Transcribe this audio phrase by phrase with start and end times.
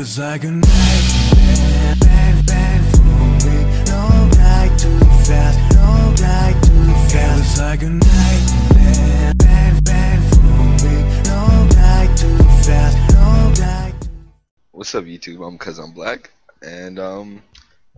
[0.00, 3.58] was like a nightmare, bang, bang for me.
[3.84, 7.14] No night too fast, no night too fast.
[7.14, 10.96] It was like a nightmare, bang, bang for me.
[11.24, 14.08] No night too fast, no night too
[14.70, 15.46] What's up, YouTube?
[15.46, 16.30] I'm Cause I'm Black,
[16.62, 17.42] and um,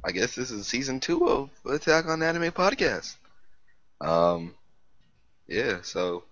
[0.03, 3.15] I guess this is season two of Attack on Anime podcast.
[4.01, 4.57] Um,
[5.47, 6.25] yeah, so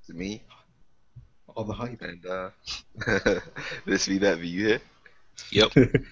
[0.00, 0.40] it's me
[1.54, 2.00] All the hype.
[2.00, 2.48] and uh,
[3.84, 4.80] this be that be you here.
[5.50, 5.72] Yep.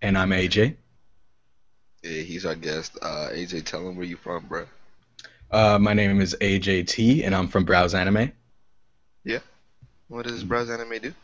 [0.00, 0.76] And I'm AJ.
[2.02, 2.96] Yeah, he's our guest.
[3.02, 4.66] Uh, AJ, tell him where you from, bro.
[5.50, 8.32] Uh, my name is AJT, and I'm from Browse Anime.
[9.24, 9.40] Yeah.
[10.08, 11.14] What does Browse Anime do?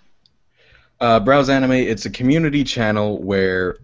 [1.00, 3.78] Uh, Browse Anime, it's a community channel where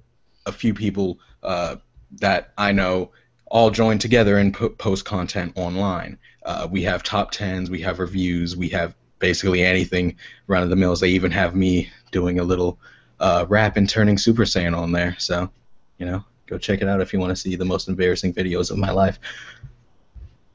[0.47, 1.77] a few people uh,
[2.19, 3.13] that I know
[3.47, 6.19] all join together and put, post content online.
[6.45, 10.17] Uh, we have top tens, we have reviews, we have basically anything
[10.49, 11.01] run of the mills.
[11.01, 12.79] They even have me doing a little
[13.21, 15.17] uh, rap and turning Super Saiyan on there.
[15.19, 15.51] So,
[15.99, 18.71] you know, go check it out if you want to see the most embarrassing videos
[18.73, 19.19] of my life.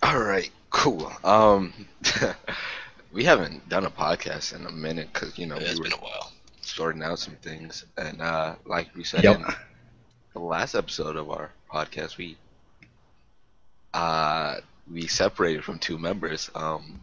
[0.04, 1.12] All right, cool.
[1.24, 1.74] Um,
[3.14, 5.94] we haven't done a podcast in a minute because you know It's we were been
[5.94, 6.32] a while.
[6.62, 9.38] sorting out some things, and uh, like we said Yep.
[9.38, 9.46] in
[10.34, 12.38] the last episode of our podcast, we
[13.94, 14.58] uh
[14.92, 16.50] we separated from two members.
[16.56, 17.02] Um,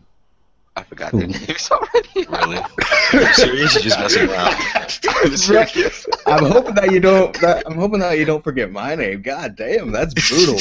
[0.74, 2.26] I forgot their names already.
[2.28, 2.56] Really?
[3.12, 3.74] Are you serious?
[3.74, 4.54] You're just messing around.
[5.08, 6.06] I'm serious.
[6.26, 7.38] I'm hoping that you don't.
[7.40, 9.22] That, I'm hoping that you don't forget my name.
[9.22, 10.60] God damn, that's brutal.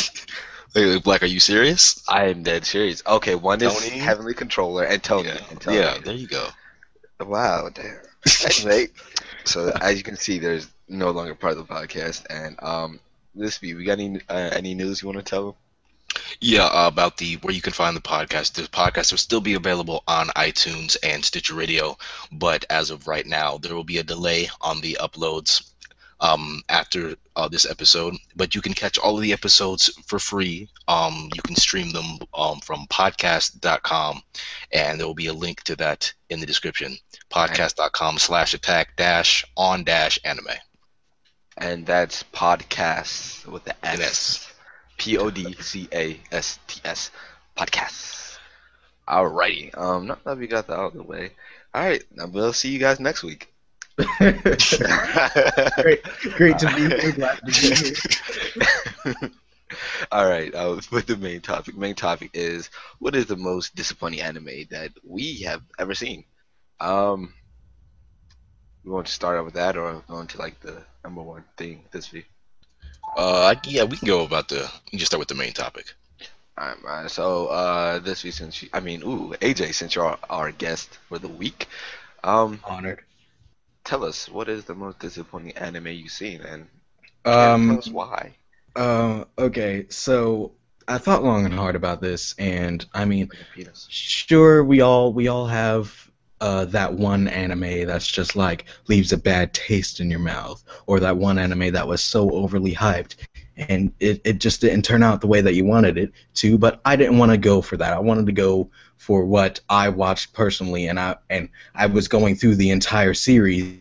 [0.75, 2.03] Wait, wait, Black, are you serious?
[2.07, 3.03] I am dead serious.
[3.05, 3.97] Okay, one is Tony?
[3.97, 5.29] Heavenly Controller and Tony.
[5.29, 5.37] Yeah.
[5.49, 5.77] And Tony.
[5.77, 6.47] Yeah, there you go.
[7.19, 7.99] Wow, damn.
[8.45, 8.87] anyway,
[9.43, 12.99] so as you can see, there's no longer part of the podcast, and um,
[13.33, 15.55] this be we got any uh, any news you want to tell them?
[16.39, 18.53] Yeah, uh, about the where you can find the podcast.
[18.53, 21.97] The podcast will still be available on iTunes and Stitcher Radio,
[22.31, 25.71] but as of right now, there will be a delay on the uploads
[26.19, 28.15] um, after uh, this episode.
[28.35, 30.69] But you can catch all of the episodes for free.
[30.87, 34.21] Um, you can stream them um, from podcasts.com,
[34.71, 36.97] and there will be a link to that in the description.
[37.29, 40.47] Podcasts.com slash attack dash on dash anime.
[41.57, 44.50] And that's podcast with the S.
[45.01, 47.09] P O D C A S T S
[47.57, 48.37] podcast.
[49.07, 49.75] Alrighty.
[49.75, 51.31] Um, now that we got that out of the way,
[51.73, 52.03] all right.
[52.11, 53.51] Now we'll see you guys next week.
[53.95, 54.43] great,
[56.35, 57.11] great to be here.
[57.13, 59.31] Glad to be here.
[60.11, 61.75] All right, uh, with the main topic.
[61.75, 62.69] Main topic is
[62.99, 66.25] what is the most disappointing anime that we have ever seen?
[66.79, 67.33] Um,
[68.83, 71.83] we want to start out with that, or go into like the number one thing
[71.91, 72.30] this week.
[73.15, 74.69] Uh, yeah, we can go about the.
[74.85, 75.93] We can just start with the main topic.
[76.57, 77.09] All right, man.
[77.09, 80.97] So uh, this week, since you, I mean, ooh, AJ, since you're our, our guest
[81.09, 81.67] for the week,
[82.23, 83.01] um, Honored.
[83.83, 86.67] tell us what is the most disappointing anime you've seen, and
[87.23, 87.77] tell Um.
[87.77, 88.35] us why.
[88.75, 89.25] Uh.
[89.37, 89.87] Okay.
[89.89, 90.53] So
[90.87, 93.89] I thought long and hard about this, and I mean, Like a penis.
[93.89, 96.10] sure, we all we all have
[96.41, 100.99] uh that one anime that's just like leaves a bad taste in your mouth, or
[100.99, 103.15] that one anime that was so overly hyped.
[103.57, 106.81] And it, it just didn't turn out the way that you wanted it to, but
[106.83, 107.93] I didn't want to go for that.
[107.93, 112.35] I wanted to go for what I watched personally, and I and I was going
[112.35, 113.77] through the entire series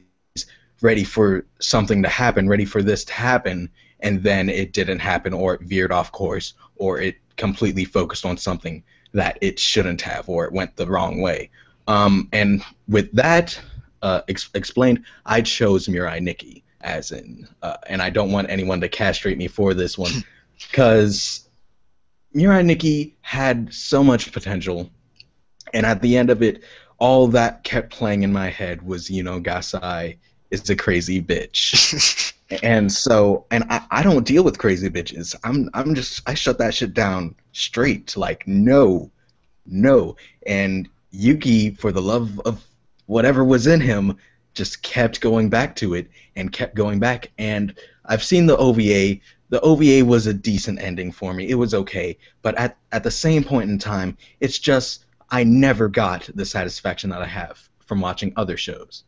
[0.83, 3.69] ready for something to happen, ready for this to happen,
[4.01, 8.37] and then it didn't happen, or it veered off course, or it completely focused on
[8.37, 8.83] something
[9.13, 11.51] that it shouldn't have, or it went the wrong way.
[11.91, 13.61] Um, and with that
[14.03, 18.81] uh, ex- explained, I chose Mirai Nikki as in, uh, and I don't want anyone
[18.83, 20.13] to castrate me for this one,
[20.71, 21.49] because
[22.33, 24.89] Mirai Nikki had so much potential,
[25.75, 26.63] and at the end of it,
[26.99, 30.17] all that kept playing in my head was, you know, Gasai
[30.53, 32.33] is a crazy bitch.
[32.63, 35.35] and so and I, I don't deal with crazy bitches.
[35.43, 38.17] I'm I'm just I shut that shit down straight.
[38.17, 39.11] Like no,
[39.67, 40.17] no.
[40.47, 42.65] And Yuki, for the love of
[43.07, 44.17] whatever was in him,
[44.55, 47.31] just kept going back to it and kept going back.
[47.39, 47.75] And
[48.05, 49.21] I've seen the OVA.
[49.51, 51.49] The OVA was a decent ending for me.
[51.49, 52.19] It was okay.
[52.43, 57.11] But at at the same point in time, it's just I never got the satisfaction
[57.11, 59.05] that I have from watching other shows.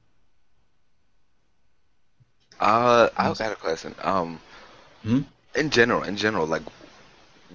[2.61, 3.95] Uh, I got a question.
[4.03, 4.41] Um,
[5.03, 5.23] Hmm?
[5.55, 6.63] in general, in general, like,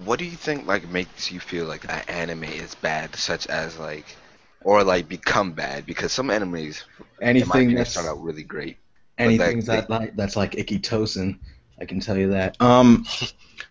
[0.06, 3.78] what do you think like makes you feel like an anime is bad, such as
[3.78, 4.18] like,
[4.64, 5.86] or like become bad?
[5.86, 6.84] Because some enemies
[7.22, 8.78] Anything that's start out really great.
[9.18, 11.40] anything like, that like that's like Ikki Tousen,
[11.80, 12.60] I can tell you that.
[12.62, 13.06] Um,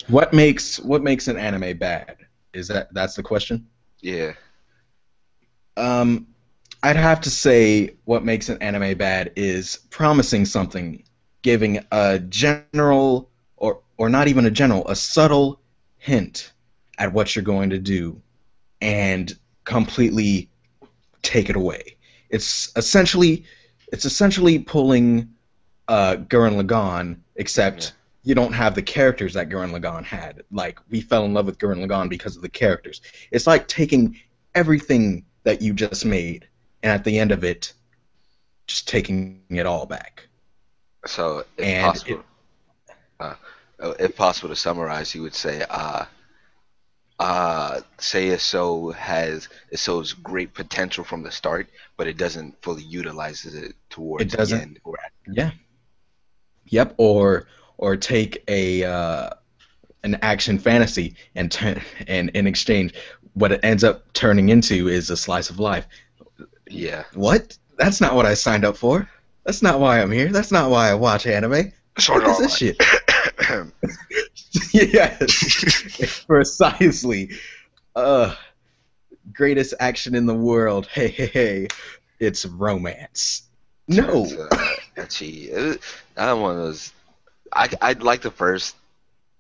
[0.09, 2.17] what makes what makes an anime bad?
[2.53, 3.67] Is that that's the question?
[4.01, 4.33] Yeah.
[5.77, 6.27] Um,
[6.83, 11.03] I'd have to say what makes an anime bad is promising something,
[11.43, 15.61] giving a general or or not even a general, a subtle
[15.99, 16.53] hint
[16.99, 18.21] at what you're going to do
[18.81, 20.49] and completely
[21.23, 21.97] take it away.
[22.31, 23.45] It's essentially
[23.93, 25.29] it's essentially pulling
[25.89, 27.91] uh, Gurren Lagann, except Yeah.
[28.31, 30.43] you don't have the characters that Gurren Lagann had.
[30.51, 33.01] Like we fell in love with Gurren Lagann because of the characters.
[33.31, 34.19] It's like taking
[34.55, 36.49] everything that you just made
[36.83, 37.73] and at the end of it,
[38.67, 40.27] just taking it all back.
[41.07, 42.25] So, if And possible,
[43.21, 43.35] uh,
[43.79, 46.05] uh, if possible to summarize, you would say, uh,
[47.19, 52.61] uh, say a show has it shows great potential from the start, but it doesn't
[52.63, 54.59] fully utilizes it towards It doesn't.
[54.59, 54.81] the end.
[54.85, 54.97] Or
[55.27, 55.51] Yeah.
[56.67, 56.95] Yep.
[56.99, 57.47] Or
[57.79, 59.31] or take a uh,
[60.03, 62.93] an action fantasy and turn and in exchange,
[63.35, 65.87] what it ends up turning into is a slice of life.
[66.69, 67.57] yeah, What?
[67.79, 69.07] That's not what I signed up for.
[69.45, 70.33] That's not why I'm here.
[70.33, 71.73] That's not why I watch anime.
[72.09, 72.77] What is this shit?
[74.73, 77.31] yes, precisely.
[77.95, 78.35] Uh,
[79.33, 80.87] greatest action in the world.
[80.87, 81.69] Hey, hey, hey.
[82.19, 83.43] It's romance.
[83.89, 84.25] No.
[84.25, 85.49] It's, uh, ecchi.
[85.51, 85.81] It-
[86.15, 86.93] that one was.
[87.53, 88.75] I I like the first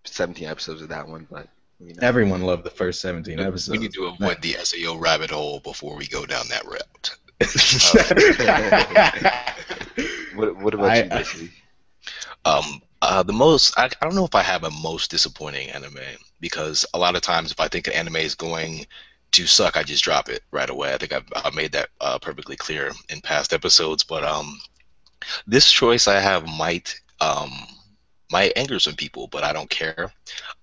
[0.04, 1.48] seventeen episodes of that one, but
[1.80, 3.70] you know, Everyone loved the first 17 episodes.
[3.70, 7.10] We need to avoid the SAO rabbit hole before we go down that route.
[10.36, 11.50] what what about I- you, Jesse?
[12.46, 16.00] Um, uh, the most I, I don't know if I have a most disappointing anime
[16.40, 18.86] because a lot of times if I think an anime is going
[19.32, 20.92] to suck, I just drop it right away.
[20.92, 24.02] I think I've, I've made that uh, perfectly clear in past episodes.
[24.02, 24.60] But um,
[25.46, 27.52] this choice I have might um
[28.30, 30.12] might anger some people, but I don't care.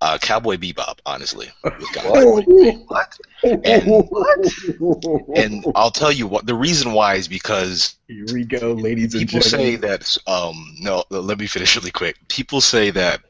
[0.01, 1.50] Uh, Cowboy Bebop, honestly.
[1.63, 2.44] with Cowboy
[2.88, 3.18] What?
[3.44, 4.07] And-
[5.36, 9.27] And I'll tell you what the reason why is because Here we go, ladies and
[9.27, 13.21] people say that um no let me finish really quick people say that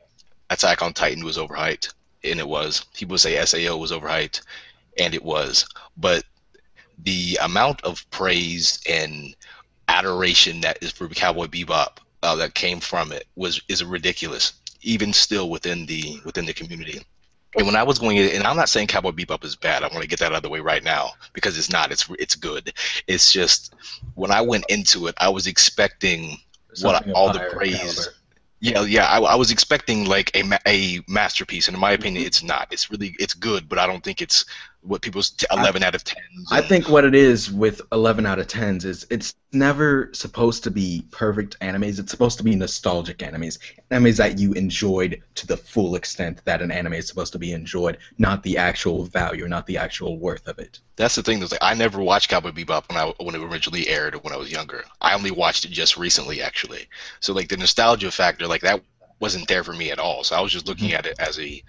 [0.50, 1.94] attack on titan was overhyped
[2.24, 4.41] and it was people say sao was overhyped
[5.00, 5.65] and it was
[5.97, 6.24] but
[7.03, 9.36] the amount of praise and
[9.88, 15.14] adoration that is for cowboy bebop uh, that came from it was is ridiculous even
[15.14, 17.02] still within the within the community
[17.56, 19.84] and when I was going in, and I'm not saying Cowboy Bebop is bad.
[19.84, 21.92] I want to get that out of the way right now because it's not.
[21.92, 22.74] It's it's good.
[23.08, 23.75] It's just
[24.16, 26.38] when I went into it, I was expecting
[26.81, 27.78] what Something all the praise.
[27.78, 28.16] caliber.
[28.60, 29.06] Yeah, yeah.
[29.06, 32.70] I, I was expecting like a a masterpiece, and in my opinion, it's not.
[32.72, 34.46] It's really it's good, but I don't think it's
[34.83, 36.51] what people's t- I- 11 out of 10s.
[36.51, 40.71] I think what it is with 11 out of 10s is it's never supposed to
[40.71, 42.00] be perfect animes.
[42.00, 43.59] It's supposed to be nostalgic animes.
[43.91, 47.53] Animes that you enjoyed to the full extent that an anime is supposed to be
[47.53, 50.80] enjoyed, not the actual value, not the actual worth of it.
[50.95, 51.39] That's the thing.
[51.39, 54.38] That's like I never watched Cowboy Bebop when I when it originally aired when I
[54.38, 54.83] was younger.
[55.01, 56.88] I only watched it just recently, actually.
[57.19, 58.81] So like the nostalgia factor, like that
[59.19, 60.24] wasn't there for me at all.
[60.24, 60.95] So I was just looking Mm-hmm.
[60.95, 61.63] at it as a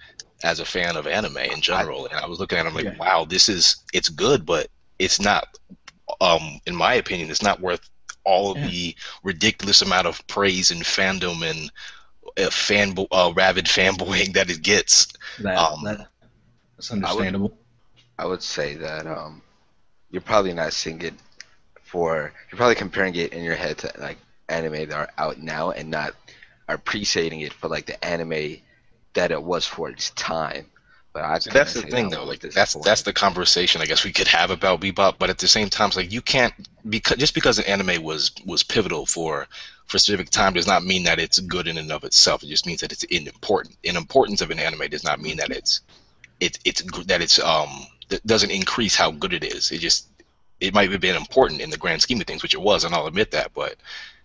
[0.45, 2.85] as a fan of anime in general, and I was looking at it I'm like,
[2.85, 2.97] Yeah.
[2.99, 4.67] wow, this is it's good, but
[4.99, 5.47] it's not.
[6.21, 7.81] Um, in my opinion, it's not worth
[8.25, 8.67] all of Yeah.
[8.69, 11.71] the ridiculous amount of praise and fandom and
[12.37, 15.07] uh, fan uh, rabid fanboying that it gets.
[15.39, 16.07] That, Um, that-
[16.77, 17.57] that's understandable.
[18.17, 19.41] I would say that um,
[20.11, 21.13] you're probably not seeing it
[21.83, 22.33] for.
[22.51, 24.17] You're probably comparing it in your head to like
[24.49, 26.15] anime that are out now and not
[26.67, 28.57] appreciating it for like the anime
[29.15, 30.67] that it was for its time.
[31.13, 32.25] But I See, that's the thing, though.
[32.25, 35.47] Like that's that's the conversation I guess we could have about Bebop, but at the
[35.47, 36.53] same time, it's like you can't
[36.87, 39.47] because just because an anime was was pivotal for
[39.85, 42.43] for a specific time does not mean that it's good in and of itself.
[42.43, 43.77] It just means that it's in important.
[43.85, 45.81] An importance of an anime does not mean that it's
[46.41, 47.69] it it's that it's um
[48.09, 49.71] that doesn't increase how good it is.
[49.71, 50.07] It just
[50.59, 52.93] it might have been important in the grand scheme of things, which it was, and
[52.93, 53.53] I'll admit that.
[53.53, 53.75] But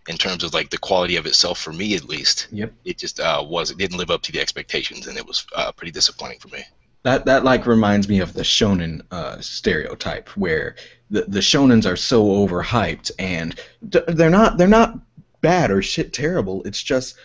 [0.09, 2.73] in terms of like the quality of itself, for me at least, Yep.
[2.85, 5.73] it just uh, was it didn't live up to the expectations, and it was uh,
[5.73, 6.63] pretty disappointing for me.
[7.03, 10.77] That that like reminds me of the shonen uh, stereotype where
[11.11, 14.99] the the shonens are so overhyped and d- they're not they're not
[15.41, 16.63] bad or shit terrible.
[16.65, 17.17] It's just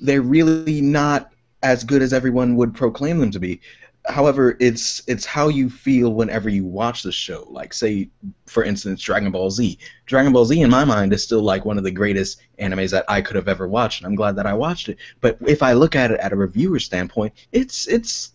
[0.00, 1.32] they're really not
[1.62, 3.60] as good as everyone would proclaim them to be.
[4.06, 7.46] However, it's it's how you feel whenever you watch the show.
[7.50, 8.08] Like say,
[8.46, 9.78] for instance, Dragon Ball Z.
[10.06, 13.04] Dragon Ball Z in my mind is still like one of the greatest animes that
[13.08, 14.96] I could have ever watched, and I'm glad that I watched it.
[15.20, 18.32] But if I look at it at a reviewer standpoint, it's it's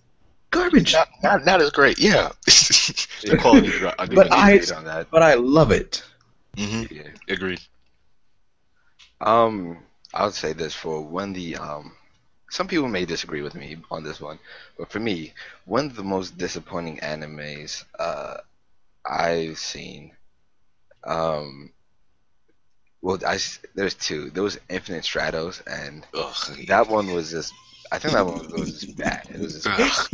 [0.52, 0.94] garbage.
[0.94, 2.30] Not, not, not as great, yeah.
[2.46, 3.72] the quality.
[3.82, 5.02] But I- on that.
[5.02, 5.10] Mm-hmm.
[5.12, 6.04] but I love it.
[6.58, 7.08] hmm Yeah.
[7.28, 7.60] Agreed.
[9.22, 9.80] Um,
[10.14, 11.94] I would say this for when the um,
[12.56, 14.40] some people may disagree with me on this one,
[14.78, 15.34] but for me,
[15.66, 18.38] one of the most disappointing animes uh
[19.06, 20.02] I've seen
[21.04, 21.72] Um,
[23.02, 24.30] well, I s- there's two.
[24.32, 26.66] There was Infinite Stratos, and Ugh.
[26.68, 27.54] that one was just.
[27.92, 29.28] I think that one was just bad.
[29.34, 29.68] It was just.
[29.68, 30.08] Ugh.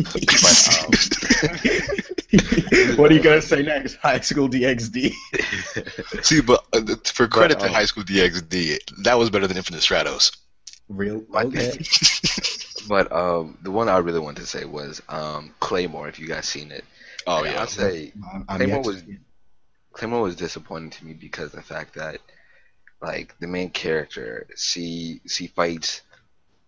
[2.91, 3.95] but, what are you gonna say next?
[3.95, 5.13] High School DxD.
[5.77, 9.47] um, See, but uh, for credit But, to um, High School DxD, that was better
[9.47, 10.35] than Infinite Stratos.
[10.91, 11.23] Real?
[11.33, 11.77] Okay.
[12.87, 16.07] but um, the one I really wanted to say was um, Claymore.
[16.09, 16.85] If you guys seen it,
[17.27, 17.61] Oh And yeah.
[17.61, 19.03] I'd say I'm, Claymore was-
[19.93, 22.19] Claymore was disappointing to me because of the fact that
[23.01, 26.01] like the main character she she fights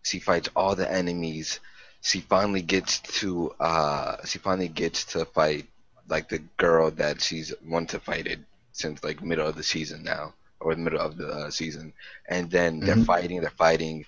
[0.03, 1.60] she fights all the enemies
[2.01, 5.68] she finally gets to uh she finally gets to fight
[6.10, 8.39] like the girl that she's wanted to fight it
[8.74, 11.94] since like middle of the season now or the middle of the uh, season
[12.30, 13.06] and then they're Mhm.
[13.06, 14.06] fighting they're fighting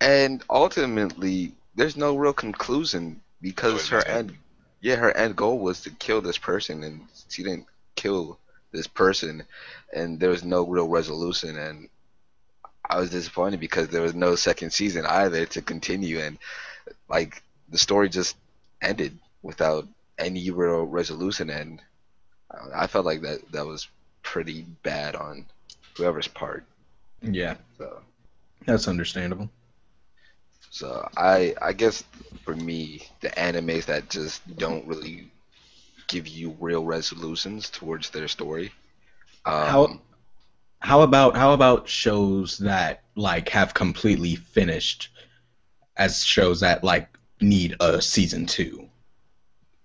[0.00, 4.36] and ultimately there's no real conclusion because her end
[4.80, 7.66] yeah her end goal was to kill this person and she didn't
[7.96, 8.38] kill
[8.72, 9.42] this person
[9.94, 11.88] and there was no real resolution and
[12.88, 16.38] I was disappointed because there was no second season either to continue and
[17.08, 18.36] like the story just
[18.82, 19.86] ended without
[20.18, 21.80] any real resolution and
[22.50, 23.88] I- I felt like that that was
[24.22, 25.46] pretty bad on
[25.96, 26.64] whoever's part.
[27.22, 28.00] Yeah, so.
[28.66, 29.50] That's understandable.
[30.70, 32.04] So I I guess
[32.44, 35.30] for me the animes that just don't really
[36.08, 38.72] give you real resolutions towards their story
[39.46, 40.00] um, How
[40.80, 45.08] how about how about shows that like have completely finished
[45.96, 47.08] as shows that like
[47.40, 48.90] need a season two?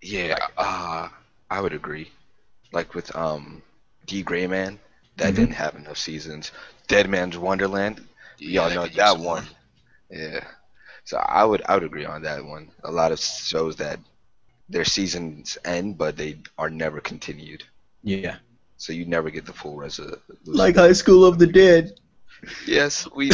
[0.02, 1.10] Yeah, uh,
[1.50, 2.12] I would agree.
[2.72, 3.64] Like with um,
[4.06, 4.80] D Gray Man,
[5.18, 5.36] that Mhm.
[5.36, 6.52] didn't have enough seasons.
[6.88, 8.02] Dead Man's Wonderland,
[8.48, 9.48] y'all know that some one.
[10.10, 10.42] Yeah,
[11.06, 12.70] so I would I would agree on that one.
[12.84, 14.00] A lot of shows that
[14.70, 17.64] their seasons end, but they are never continued.
[18.04, 18.38] Yeah,
[18.78, 20.20] So you never get the full resolution.
[20.46, 22.00] like High School of the Dead.
[22.68, 23.32] yes, we.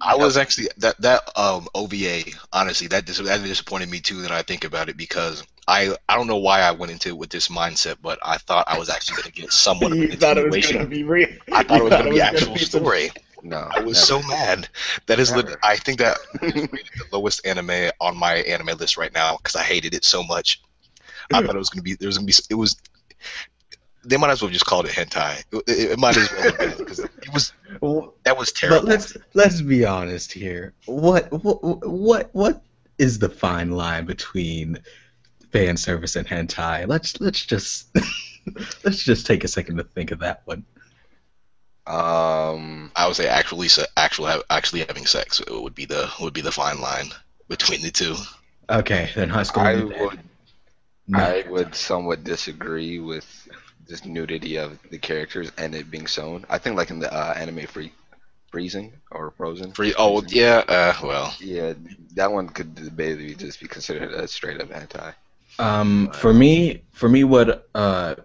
[0.00, 2.22] I was actually that that um OVA.
[2.52, 4.22] Honestly, that dis- that disappointed me too.
[4.22, 7.16] That I think about it because I I don't know why I went into it
[7.16, 10.06] with this mindset, but I thought I was actually going to get somewhat of a
[10.06, 10.22] continuation.
[10.22, 11.28] I thought it was going to be real.
[11.52, 13.10] I thought it was going to be actual story.
[13.48, 14.22] No, I was never.
[14.22, 14.68] so mad.
[15.06, 18.96] That is, lit- I think that is rated the lowest anime on my anime list
[18.96, 20.62] right now because I hated it so much.
[21.32, 22.76] I thought it was gonna be there was gonna be it was.
[24.04, 25.42] They might as well just called it hentai.
[25.52, 28.82] It, it, it might as well have been because it was Well, that was terrible.
[28.82, 30.74] But let's let's be honest here.
[30.86, 32.62] What what what what
[32.98, 34.78] is the fine line between
[35.52, 36.86] fan service and hentai?
[36.86, 37.88] Let's let's just
[38.84, 40.64] let's just take a second to think of that one.
[41.86, 46.40] Um, I would say actually se- actual actually having sex would be the would be
[46.40, 47.10] the fine line
[47.48, 48.16] between the two.
[48.68, 49.62] Okay, then high school.
[49.62, 50.18] I of would
[51.06, 51.18] No.
[51.18, 53.26] I would somewhat disagree with
[53.86, 56.44] this nudity of the characters and it being shown.
[56.50, 57.92] I think like in the uh, anime free
[58.50, 59.72] freezing or frozen.
[59.72, 59.94] Free.
[59.96, 60.64] Oh yeah.
[60.66, 61.74] Uh, well, Yeah,
[62.14, 65.14] that one could debatably just be considered a straight up hentai.
[65.58, 68.16] Um, for me, for me, what uh,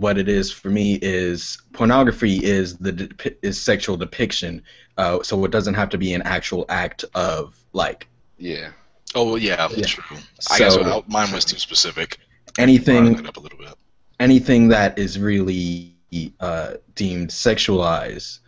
[0.00, 4.62] what it is for me is pornography is the depi- is sexual depiction.
[4.98, 8.06] Uh, so it doesn't have to be an actual act of like
[8.38, 8.70] Yeah.
[9.14, 9.86] oh yeah, Yeah.
[9.86, 10.18] true.
[10.50, 12.18] I guess So- mine was too specific.
[12.58, 13.74] anything up a little bit.
[14.20, 15.92] anything that is really
[16.40, 18.38] uh, deemed sexualized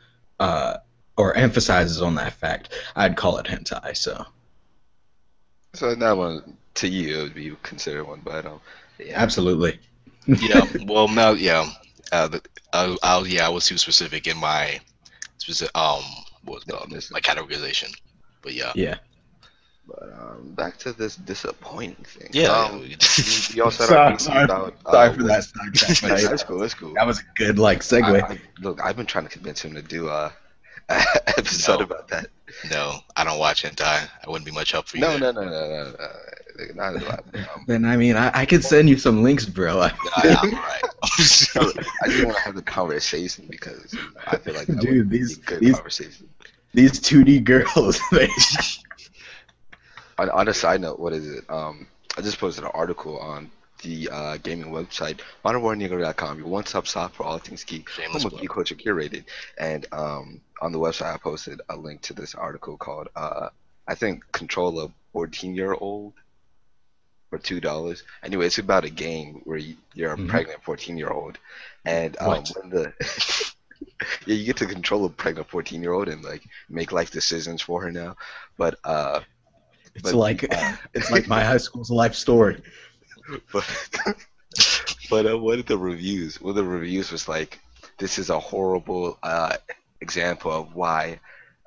[0.41, 0.79] uh,
[1.19, 3.95] or emphasizes on that fact, I'd call it hentai.
[3.97, 4.25] So
[5.75, 8.61] So that one to you it would be considered one, but um,
[8.99, 9.15] yeah.
[9.21, 9.79] absolutely.
[10.29, 10.65] Yeah.
[10.87, 11.69] Well, now, yeah.
[12.13, 12.43] Uh, the,
[12.73, 14.81] I, I, yeah, I was too specific in my
[15.39, 16.03] specific um,
[16.45, 16.83] what was it called?
[16.91, 17.13] Definition.
[17.15, 17.95] my categorization.
[18.43, 18.73] But yeah.
[18.75, 18.97] Yeah.
[19.87, 22.29] But um, back to this disappointing thing.
[22.33, 22.49] Yeah.
[22.51, 22.97] Um, you,
[23.55, 26.59] you all said Sorry- our piece sorry- Uh, for that sidetrack, but That's cool.
[26.59, 26.93] That's cool.
[26.95, 28.23] that was a good like segue.
[28.23, 30.33] I, I, look, I've been trying to convince him to do a,
[30.91, 31.01] a
[31.39, 31.85] episode No.
[31.87, 32.27] about that.
[32.71, 34.09] No, I don't watch hentai.
[34.27, 35.03] I wouldn't be much help for you.
[35.03, 35.33] No, there.
[35.33, 35.97] no, no, no, no, no.
[36.75, 37.25] Not a lot.
[37.35, 39.81] Um, then I mean, I, I could send you some links, bro.
[39.83, 39.93] I,
[40.25, 40.83] I'm alright.
[41.03, 41.77] I just want
[42.37, 43.95] to have the conversation because
[44.27, 46.29] I feel like that Dude, would these- a good these- conversation.
[46.75, 48.29] These 2D girls, they
[50.19, 51.45] On, on a side note, what is it?
[51.49, 51.87] Um,
[52.17, 53.51] I just posted an article on
[53.83, 58.41] the uh, gaming website, modernwarnegro.com, your one-stop shop for all things geek, Shameless home of
[58.41, 59.25] geek culture curated.
[59.59, 63.49] And um, on the website, I posted a link to this article called, uh,
[63.87, 66.13] I think, Control a 14-year-old
[67.31, 68.03] for two dollars.
[68.25, 70.29] Anyway, it's about a game where you, you're a Mhm.
[70.29, 71.39] pregnant 14-year-old,
[71.85, 72.93] and um, when the
[74.27, 77.91] yeah, you get to control a pregnant 14-year-old and like make life decisions for her
[77.93, 78.15] now.
[78.59, 79.21] But uh,
[79.95, 82.61] it's But, like uh, it's like my high school's life story.
[83.53, 83.65] but
[85.09, 87.59] But uh, one of the reviews, one of the reviews was like,
[87.99, 89.57] "This is a horrible uh,
[90.01, 91.21] example of why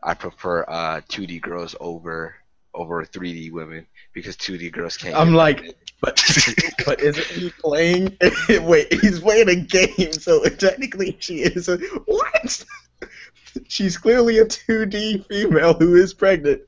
[0.03, 2.35] I prefer uh, 2D girls over
[2.73, 6.21] over 3D women because 2D girls can't." I'm like, pregnant." but
[6.85, 8.17] but isn't he playing?
[8.49, 12.65] Wait, he's playing a game, so technically she is a what?
[13.67, 16.61] She's clearly a 2D female who is pregnant.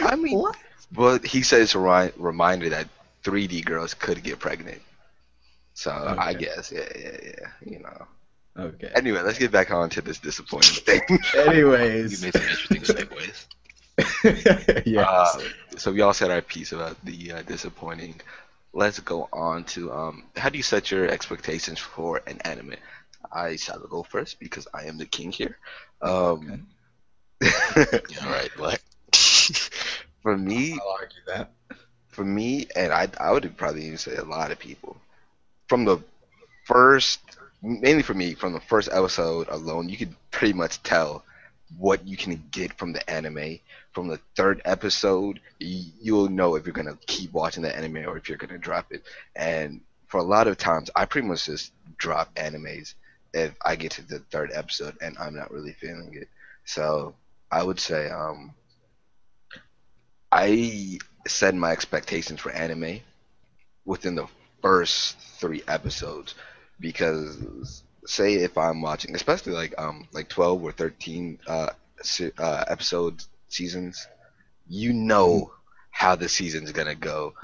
[0.00, 0.56] I mean, What?
[0.90, 2.88] but he says a reminder that
[3.22, 4.80] 3D girls could get pregnant.
[5.74, 8.06] So I guess, yeah, yeah, yeah, you know.
[8.56, 8.90] Okay.
[8.94, 11.18] Anyway, let's get back on to this disappointing thing.
[11.36, 13.46] Anyways, you made some interesting segues.
[14.84, 15.36] yes.
[15.36, 15.42] Uh,
[15.76, 18.20] so we all said our piece about the uh, disappointing.
[18.72, 22.74] Let's go on to um, how do you set your expectations for an anime?
[23.32, 25.58] I shall go first because I am the king here.
[26.02, 26.66] Um,
[28.08, 28.80] Yeah, all right, Black.
[30.22, 31.52] for me, I'll argue that.
[32.08, 34.96] for me, and I, I would probably even say a lot of people,
[35.68, 35.98] from the
[36.64, 37.20] first,
[37.62, 41.24] mainly for me, from the first episode alone, you could pretty much tell
[41.76, 43.58] what you can get from the anime.
[43.94, 48.28] From the third episode, you'll know if you're gonna keep watching the anime or if
[48.28, 49.04] you're gonna drop it.
[49.36, 52.94] And for a lot of times, I pretty much just drop animes
[53.32, 56.28] if I get to the third episode and I'm not really feeling it.
[56.64, 57.14] So
[57.50, 58.52] I would say, um,
[60.32, 63.00] I set my expectations for anime
[63.84, 64.26] within the
[64.62, 66.34] first three episodes
[66.80, 71.70] because say if I'm watching, especially like um like twelve or thirteen uh,
[72.38, 74.06] uh episode seasons,
[74.66, 75.52] you know mm-hmm.
[75.90, 77.34] how the season's gonna go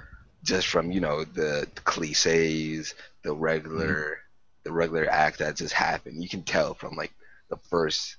[0.43, 4.65] just from you know the, cliches, the regular mm-hmm.
[4.65, 6.23] the regular act that just happened.
[6.23, 7.13] You can tell from like
[7.49, 8.17] the first.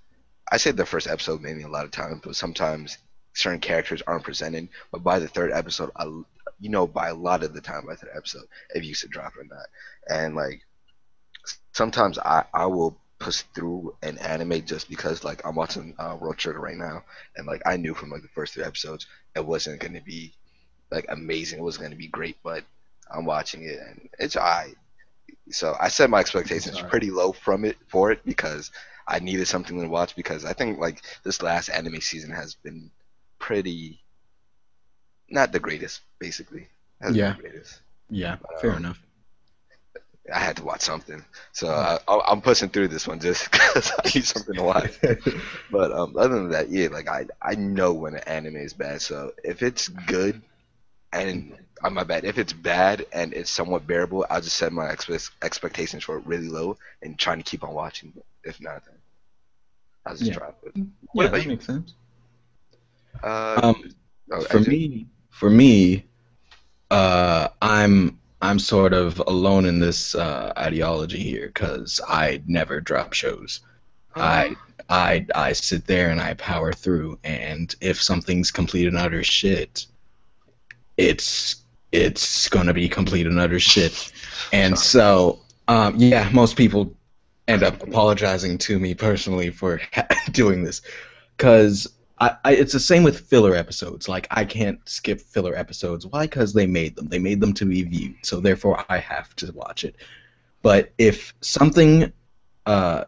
[0.51, 2.97] I say the first episode maybe a lot of times, but sometimes
[3.33, 4.67] certain characters aren't presented.
[4.91, 6.03] But by the third episode, I,
[6.59, 8.43] you know, by a lot of the time by the third episode,
[8.75, 9.67] if you should drop or not.
[10.09, 10.61] And like
[11.73, 16.37] sometimes I I will push through an anime just because like I'm watching uh, World
[16.37, 17.03] Trigger right now,
[17.37, 20.33] and like I knew from like the first three episodes it wasn't going to be
[20.91, 21.59] like amazing.
[21.59, 22.63] It wasn't going to be great, but
[23.13, 24.75] I'm watching it and it's alright.
[25.51, 28.71] So I set my expectations pretty low from it for it because
[29.07, 32.91] I needed something to watch because I think like this last anime season has been
[33.39, 34.01] pretty
[35.29, 36.67] not the greatest basically.
[37.11, 37.35] Yeah.
[37.39, 37.81] greatest.
[38.09, 39.01] Yeah, fair Um, enough.
[40.33, 43.91] I had to watch something, so I, I- I'm pushing through this one just because
[43.97, 44.91] I need something to watch.
[45.69, 49.01] But um, other than that, yeah, like I I know when an anime is bad.
[49.01, 50.41] So if it's good,
[51.13, 54.85] and uh, my bad, if it's bad and it's somewhat bearable, I'll just set my
[54.93, 58.13] expe- expectations for it really low and trying to keep on watching.
[58.43, 58.95] If not, then
[60.05, 60.33] I'll just Yeah.
[60.33, 60.75] drop it.
[61.13, 61.49] yeah, about that you?
[61.49, 61.93] makes sense.
[63.23, 63.75] Uh, Um,
[64.31, 64.71] oh, for Ezra?
[64.71, 66.05] me, for me,
[66.91, 73.13] uh, I'm I'm sort of alone in this uh, ideology here because I never drop
[73.13, 73.61] shows.
[74.15, 74.55] I
[74.89, 79.85] I I sit there and I power through, and if something's complete and utter shit,
[80.97, 81.57] it's
[81.91, 84.11] it's gonna be complete and utter shit.
[84.51, 86.93] And so, um, yeah, most people
[87.47, 89.79] end up apologizing to me personally for
[90.31, 90.81] doing this,
[91.37, 91.87] because
[92.21, 94.07] I, I it's the same with filler episodes.
[94.07, 96.05] Like I can't skip filler episodes.
[96.05, 96.25] Why?
[96.25, 97.07] Because they made them.
[97.07, 98.15] They made them to be viewed.
[98.23, 99.95] So therefore, I have to watch it.
[100.61, 102.13] But if something
[102.67, 103.05] uh,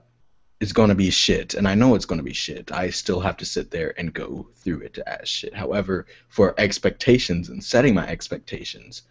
[0.59, 3.19] is going to be shit, and I know it's going to be shit, I still
[3.19, 5.53] have to sit there and go through it as shit.
[5.53, 9.03] However, for expectations and setting my expectations,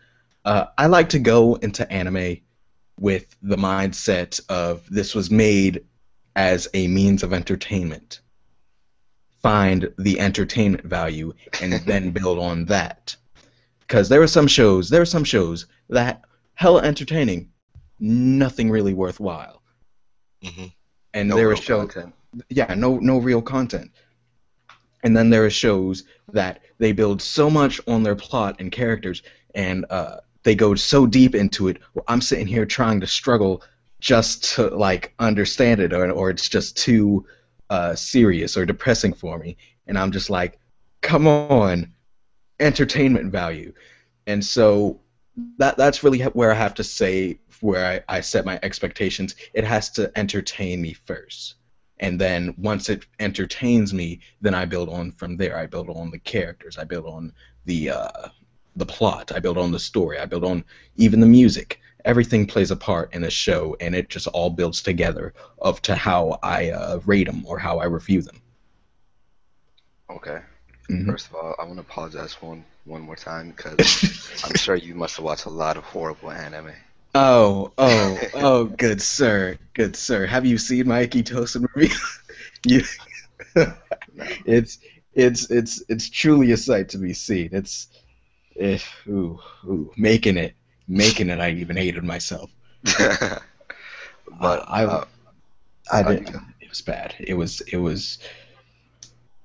[0.44, 2.38] uh, I like to go into anime
[2.98, 5.84] with the mindset of this was made
[6.34, 8.20] as a means of entertainment.
[9.42, 13.16] Find the entertainment value and then build on that.
[13.80, 16.22] Because there were some shows, there were some shows that
[16.54, 17.50] hella entertaining,
[18.00, 19.62] nothing really worthwhile.
[20.42, 20.66] hmm
[21.14, 22.14] And No there were shows, content.
[22.50, 23.90] yeah, no no real content.
[25.04, 29.22] And then there are shows that they build so much on their plot and characters,
[29.54, 31.78] and uh, they go so deep into it.
[31.94, 33.62] Well, I'm sitting here trying to struggle
[34.00, 37.26] just to like understand it, or or it's just too
[37.72, 39.56] uh, serious or depressing for me,
[39.86, 40.58] and I'm just like,
[41.00, 41.90] come on,
[42.60, 43.72] entertainment value.
[44.26, 45.00] And so
[45.56, 49.36] that that's really where I have to say where I, I set my expectations.
[49.54, 51.54] It has to entertain me first.
[51.98, 55.56] And then once it entertains me then i build on from there.
[55.56, 56.76] I build on the characters.
[56.76, 57.32] I build on
[57.64, 58.28] the uh,
[58.76, 59.32] the plot.
[59.34, 60.18] I build on the story.
[60.18, 60.62] I build on
[60.96, 64.82] even the music everything plays a part in a show and it just all builds
[64.82, 68.40] together of to how i uh, rate them or how i review them
[70.16, 70.40] Okay.
[70.90, 71.06] Mhm.
[71.06, 74.94] First of all, I want to apologize one one more time because I'm sure you
[74.94, 76.72] must have watched a lot of horrible anime.
[77.14, 80.26] Oh, oh, oh, good sir, good sir.
[80.26, 81.96] Have you seen my Ikki Tousen review?
[82.66, 82.82] you,
[84.44, 84.78] it's
[85.14, 87.50] it's it's it's truly a sight to be seen.
[87.52, 87.88] It's,
[88.58, 90.54] eh, ooh, ooh, making it,
[90.92, 91.40] making it.
[91.40, 92.50] I even hated myself.
[92.84, 95.04] but I, uh,
[95.90, 96.32] I do you did.
[96.32, 96.40] go?
[96.60, 97.14] It was bad.
[97.18, 98.18] It was it was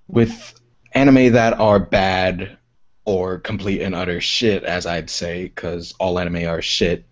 [0.07, 0.53] with
[0.93, 2.57] anime that are bad
[3.05, 7.05] or complete and utter shit, as I'd say, because all anime are shit.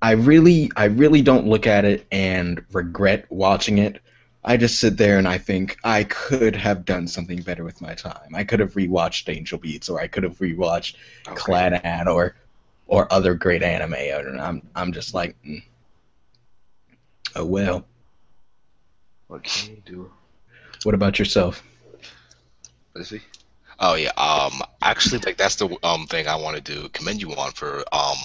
[0.00, 4.00] I really, I really don't look at it and regret watching it.
[4.44, 7.94] I just sit there and I think I could have done something better with my
[7.94, 8.34] time.
[8.34, 10.94] I could have rewatched Angel Beats, or I could have rewatched
[11.26, 11.36] Okay.
[11.36, 12.36] Clannad, or
[12.86, 13.94] or other great anime.
[13.94, 15.62] And I'm, I'm just like, mm.
[17.34, 17.86] oh well.
[19.28, 20.10] What can you do?
[20.84, 21.62] What about yourself?
[22.94, 23.20] Let's see.
[23.78, 24.12] Oh yeah.
[24.16, 24.62] Um.
[24.82, 26.88] Actually, like that's the um thing I wanted to do.
[26.90, 28.16] commend you on for um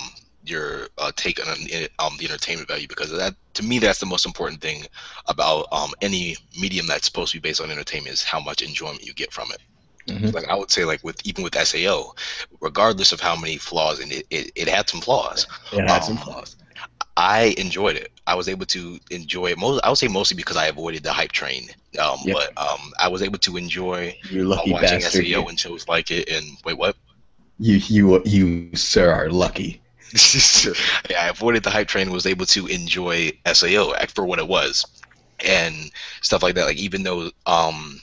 [0.43, 1.53] your uh, take on
[1.99, 4.83] um the entertainment value because that to me that's the most important thing
[5.27, 9.03] about um any medium that's supposed to be based on entertainment is how much enjoyment
[9.03, 9.59] you get from it.
[10.07, 10.33] Mhm.
[10.33, 12.13] Like I would say, like with even with SAO,
[12.61, 15.47] regardless of how many flaws and it, it, it had some flaws.
[15.71, 16.55] It had some Um, flaws.
[17.17, 18.09] I enjoyed it.
[18.27, 19.57] I was able to enjoy it.
[19.57, 21.69] Most I would say mostly because I avoided the hype train.
[21.99, 22.31] Um, Yep.
[22.31, 25.25] but um, I was able to enjoy You uh, lucky watching bastard.
[25.25, 26.29] SAO You, and shows like it.
[26.29, 26.95] And wait, what?
[27.59, 29.81] you, you, you, sir, are lucky.
[31.09, 34.85] yeah, I avoided the hype train was able to enjoy SAO for what it was
[35.45, 36.65] and stuff like that.
[36.65, 38.01] Like even though um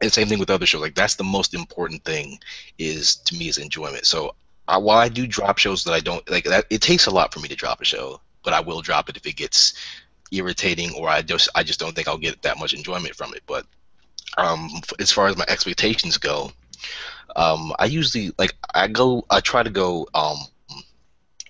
[0.00, 2.38] and same thing with other shows, like that's the most important thing
[2.78, 4.06] is to me is enjoyment.
[4.06, 4.34] So
[4.68, 7.32] I, while I do drop shows that I don't like that it takes a lot
[7.32, 9.74] for me to drop a show, but I will drop it if it gets
[10.32, 13.42] irritating or I just I just don't think I'll get that much enjoyment from it.
[13.46, 13.66] But
[14.36, 16.50] um as far as my expectations go,
[17.36, 20.38] um I usually like I go I try to go um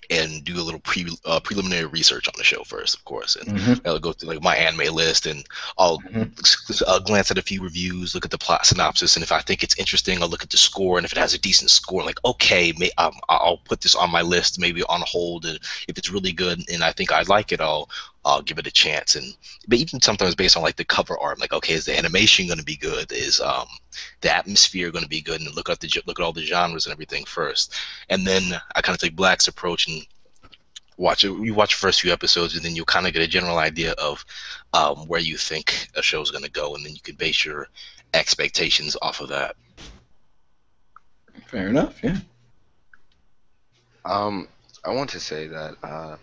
[0.09, 3.57] and do a little pre uh, preliminary research on the show first, of course, and
[3.57, 3.81] Mhm.
[3.85, 5.45] I'll go through like my anime list and
[5.77, 6.83] I'll Mhm.
[6.87, 9.63] uh, glance at a few reviews, look at the plot synopsis, and if I think
[9.63, 12.19] it's interesting, I'll look at the score, and if it has a decent score, like
[12.25, 16.11] okay, may, um, I'll put this on my list, maybe on hold, and if it's
[16.11, 17.89] really good and I think I like it, I'll
[18.25, 19.15] I'll give it a chance.
[19.15, 22.47] And but even sometimes based on like the cover art, like okay, is the animation
[22.47, 23.11] going to be good?
[23.11, 23.67] Is um
[24.21, 25.39] the atmosphere going to be good?
[25.39, 27.73] And look at the look at all the genres and everything first,
[28.09, 30.05] and then I kind of take Black's approach and
[30.97, 31.27] watch it.
[31.27, 33.93] You watch the first few episodes, and then you'll kind of get a general idea
[33.93, 34.25] of
[34.73, 37.67] um, where you think a show's going to go, and then you can base your
[38.13, 39.55] expectations off of that.
[41.47, 42.03] Fair enough.
[42.03, 42.17] Yeah.
[44.03, 44.47] Um,
[44.83, 46.17] I want to say that uh,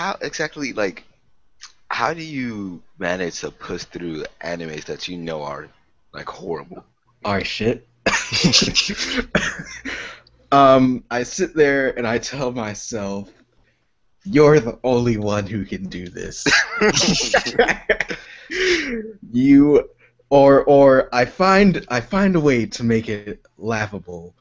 [0.00, 1.04] how exactly like
[1.88, 5.68] how do you manage to push through animes that you know are
[6.14, 6.82] like horrible?
[7.24, 7.86] All right, shit.
[10.52, 13.28] um, I sit there and I tell myself,
[14.24, 16.46] "You're the only one who can do this."
[19.32, 19.90] you,
[20.30, 24.34] or or I find I find a way to make it laughable,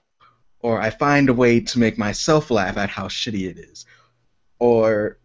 [0.61, 3.85] or I find a way to make myself laugh at how shitty it is,
[4.59, 5.17] or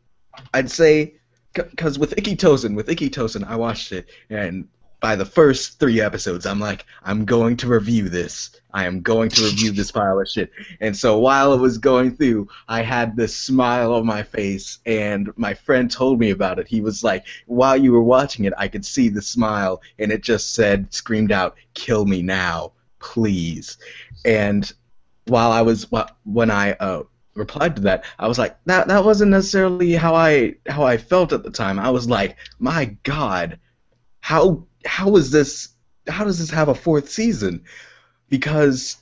[0.53, 1.15] I'd say,
[1.53, 4.69] because with Ikki Tousen, with Ikki Tousen, I watched it and
[5.05, 8.59] by the first three episodes, I'm like, I'm going to review this.
[8.73, 10.51] I am going to review this pile of shit.
[10.81, 15.31] And so while it was going through, I had this smile on my face, and
[15.37, 16.67] my friend told me about it.
[16.67, 20.23] He was like, while you were watching it, I could see the smile, and it
[20.23, 23.77] just said, screamed out, "Kill me now, please."
[24.25, 24.73] And
[25.27, 25.87] while I was
[26.25, 27.03] when I uh,
[27.35, 31.33] replied to that, I was like, that that wasn't necessarily how I how I felt
[31.33, 31.79] at the time.
[31.79, 33.59] I was like, my God,
[34.21, 35.69] how how is this
[36.09, 37.63] how does this have a fourth season
[38.29, 38.97] because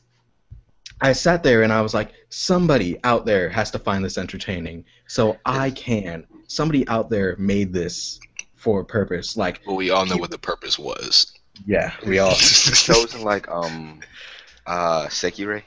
[1.01, 4.85] i sat there and i was like somebody out there has to find this entertaining
[5.07, 8.21] so i can somebody out there made this
[8.55, 11.33] for a purpose like But we all know what the purpose was.
[11.67, 14.01] yeah we all Chosen like um
[14.67, 15.63] uh Sekirei.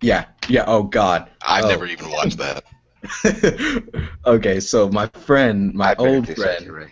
[0.00, 1.68] Yeah yeah oh god I've Oh.
[1.68, 2.64] never even watched that.
[4.26, 6.90] okay so my friend my I old friend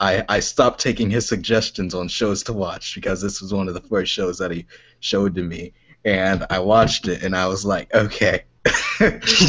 [0.00, 3.74] I, I stopped taking his suggestions on shows to watch because this was one of
[3.74, 4.66] the first shows that he
[4.98, 5.74] showed to me.
[6.04, 8.42] And I watched it and I was like, okay,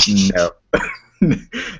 [0.08, 0.52] no,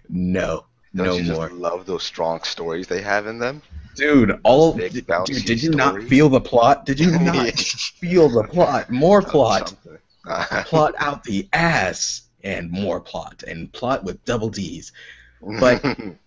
[0.10, 1.50] no, Don't no you more.
[1.50, 3.62] just love those strong stories they have in them?
[3.96, 6.88] Dude, all big, dude, did you not feel the plot?
[6.88, 8.90] Did you not feel the plot?
[8.90, 9.70] More plot.
[9.70, 9.98] Something.
[10.66, 14.92] plot out the ass and more plot and plot with double D's.
[15.42, 15.84] But-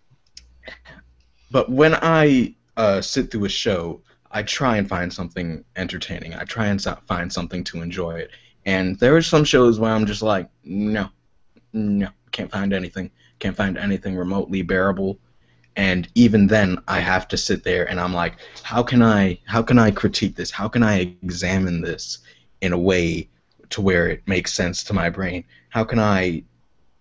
[1.51, 6.35] But when I uh, sit through a show, I try and find something entertaining.
[6.35, 8.31] I try and so- find something to enjoy it.
[8.65, 11.09] And there are some shows where I'm just like, no,
[11.73, 13.11] no, can't find anything.
[13.39, 15.19] Can't find anything remotely bearable.
[15.77, 19.63] And even then, I have to sit there and I'm like, how can I how
[19.63, 20.51] can I critique this?
[20.51, 22.19] How can I examine this
[22.63, 23.29] in a way
[23.71, 25.45] to where it makes sense to my brain?
[25.69, 26.45] How can I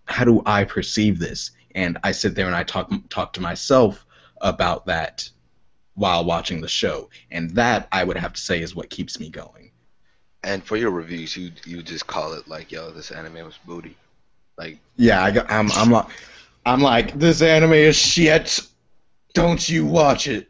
[0.05, 1.51] how do I perceive this?
[1.73, 4.05] And I sit there and I talk talk to myself
[4.41, 5.29] about that
[5.95, 7.09] while watching the show.
[7.31, 9.71] And that I would have to say is what keeps me going.
[10.43, 13.97] And for your reviews, you you just call it like, yo, this anime was booty.
[14.57, 16.07] Like, Yeah, I got, I'm I'm like
[16.65, 18.59] I'm like this anime is shit.
[19.33, 20.49] Don't you watch it?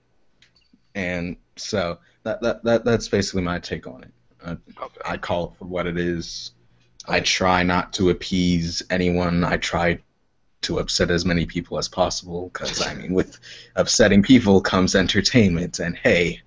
[0.94, 4.12] And so that that, that that's basically my take on it.
[4.46, 5.02] Uh, okay.
[5.04, 6.52] I call it for what it is.
[7.08, 9.44] I try not to appease anyone.
[9.44, 10.00] I try
[10.62, 13.40] to upset as many people as possible because I mean, with
[13.76, 16.42] upsetting people comes entertainment, and hey,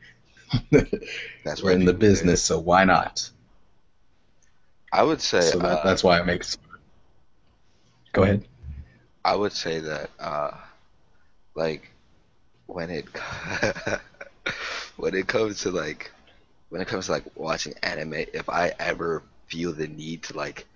[1.44, 1.98] that's we're in the people do.
[1.98, 3.30] business, so why not?
[4.92, 6.56] I would say So that, uh, that's why it makes.
[8.12, 8.46] Go ahead.
[9.24, 10.56] I would say that uh,
[11.54, 11.90] like
[12.66, 13.06] when it
[14.96, 16.10] when it comes to like
[16.70, 20.66] when it comes to like watching anime, if I ever feel the need to like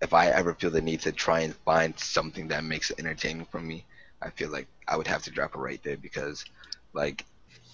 [0.00, 3.46] if I ever feel the need to try and find something that makes it entertaining
[3.46, 3.84] for me,
[4.22, 6.44] I feel like I would have to drop it right there because
[6.94, 7.24] like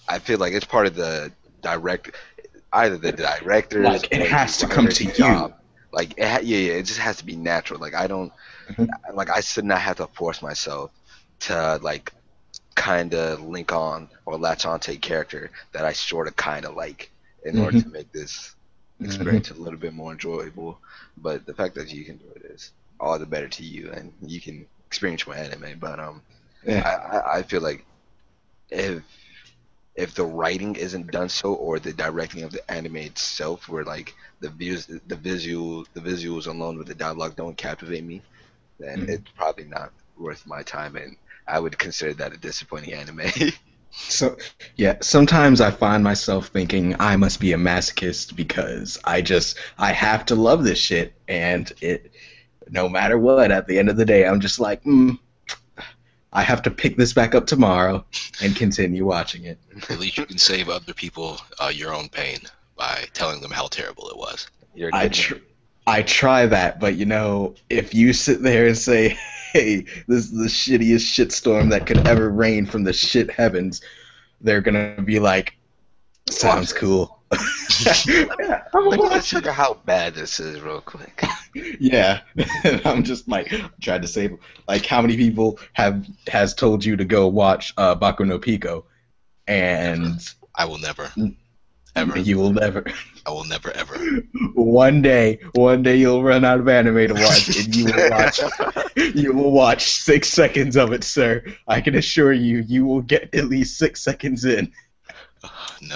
[0.07, 2.11] I feel like it's part of the direct
[2.73, 5.53] either the director Like, it has to come to you.
[5.91, 7.79] Like it ha- yeah, yeah, it just has to be natural.
[7.79, 8.31] Like I don't
[8.69, 8.87] Mhm.
[9.13, 10.91] like I should not have to force myself
[11.41, 12.13] to like
[12.75, 16.65] kind of link on or latch on to a character that I sort of kind
[16.65, 17.11] of like
[17.47, 18.55] in order to make this
[19.03, 20.79] experience a little bit more enjoyable.
[21.17, 24.13] But the fact that you can do it is all the better to you, and
[24.21, 25.79] you can experience more anime.
[25.79, 26.23] But um,
[26.65, 26.83] Yeah.
[26.83, 27.85] I, I feel like
[28.69, 29.03] if
[29.95, 34.13] if the writing isn't done so or the directing of the anime itself where like
[34.41, 38.23] the views the visual the visuals alone with the dialogue don't captivate me
[38.79, 39.07] then Mhm.
[39.07, 43.21] it's probably not worth my time and i would consider that a disappointing anime
[43.97, 44.37] So
[44.75, 49.91] yeah, sometimes I find myself thinking I must be a masochist because I just I
[49.91, 52.11] have to love this shit, and it
[52.69, 53.51] no matter what.
[53.51, 55.17] At the end of the day, I'm just like, mm,
[56.31, 58.05] I have to pick this back up tomorrow
[58.41, 59.57] and continue watching it.
[59.89, 62.39] At least you can save other people uh, your own pain
[62.75, 64.47] by telling them how terrible it was.
[64.75, 65.35] You're I tr-
[65.87, 69.17] I try that, but you know, if you sit there and say,
[69.53, 73.81] "Hey, this is the shittiest shitstorm that could ever rain from the shit heavens,"
[74.41, 75.53] they're gonna be like,
[76.29, 77.19] "Sounds cool."
[78.07, 79.45] yeah, I'm Like, gonna let's it.
[79.45, 81.23] how bad this is real quick.
[81.79, 82.21] Yeah,
[82.63, 84.29] and I'm just like trying to say,
[84.67, 88.85] like, how many people have has told you to go watch uh, Boku no Pico,
[89.47, 90.19] and
[90.55, 91.11] I will never,
[91.97, 92.85] ever, you will never.
[93.25, 93.97] I will never, ever.
[94.53, 98.39] One day, one day you'll run out of anime to watch, and you will watch.
[98.95, 101.43] you will watch six seconds of it, sir.
[101.67, 104.71] I can assure you, you will get at least six seconds in.
[105.79, 105.95] No,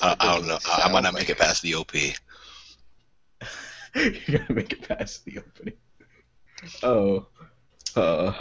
[0.00, 0.58] I, I don't know.
[0.66, 1.92] I, I might not make it past the OP.
[3.94, 5.74] You're gonna make it past the opening.
[6.82, 7.26] Oh,
[7.94, 8.32] uh,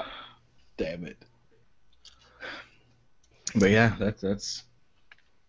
[0.77, 1.17] damn it.
[3.55, 4.63] But yeah, that's that's.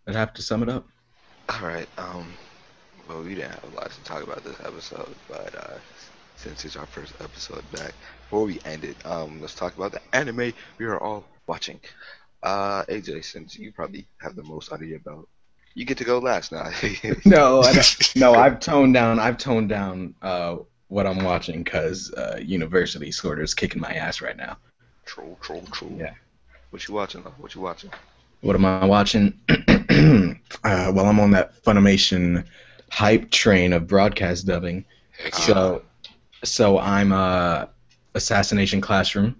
[0.08, 0.88] I'd have to sum it up.
[1.48, 1.88] All right.
[1.98, 2.26] Um.
[3.08, 5.78] Well, we didn't have a lot to talk about this episode, but uh,
[6.36, 10.00] since it's our first episode back, before we end it, um, let's talk about the
[10.14, 11.80] anime we are all watching.
[12.42, 15.28] Uh, AJ, since you probably have the most under your belt,
[15.74, 16.70] you get to go last now.
[17.26, 17.62] No,
[18.16, 19.18] no, I've toned down.
[19.18, 20.56] I've toned down uh,
[20.88, 24.56] what I'm watching because uh, University sort of is kicking my ass right now.
[25.04, 25.96] troll, troll, troll.
[25.98, 26.14] Yeah.
[26.70, 27.34] What you watching though?
[27.38, 27.90] What you watching?
[28.40, 29.38] What am I watching?
[30.62, 32.44] uh, well, I'm on that Funimation
[32.90, 34.84] hype train of broadcast dubbing.
[35.18, 35.44] Heck yeah.
[35.44, 35.82] So,
[36.44, 37.66] so I'm uh,
[38.14, 39.36] Assassination Classroom.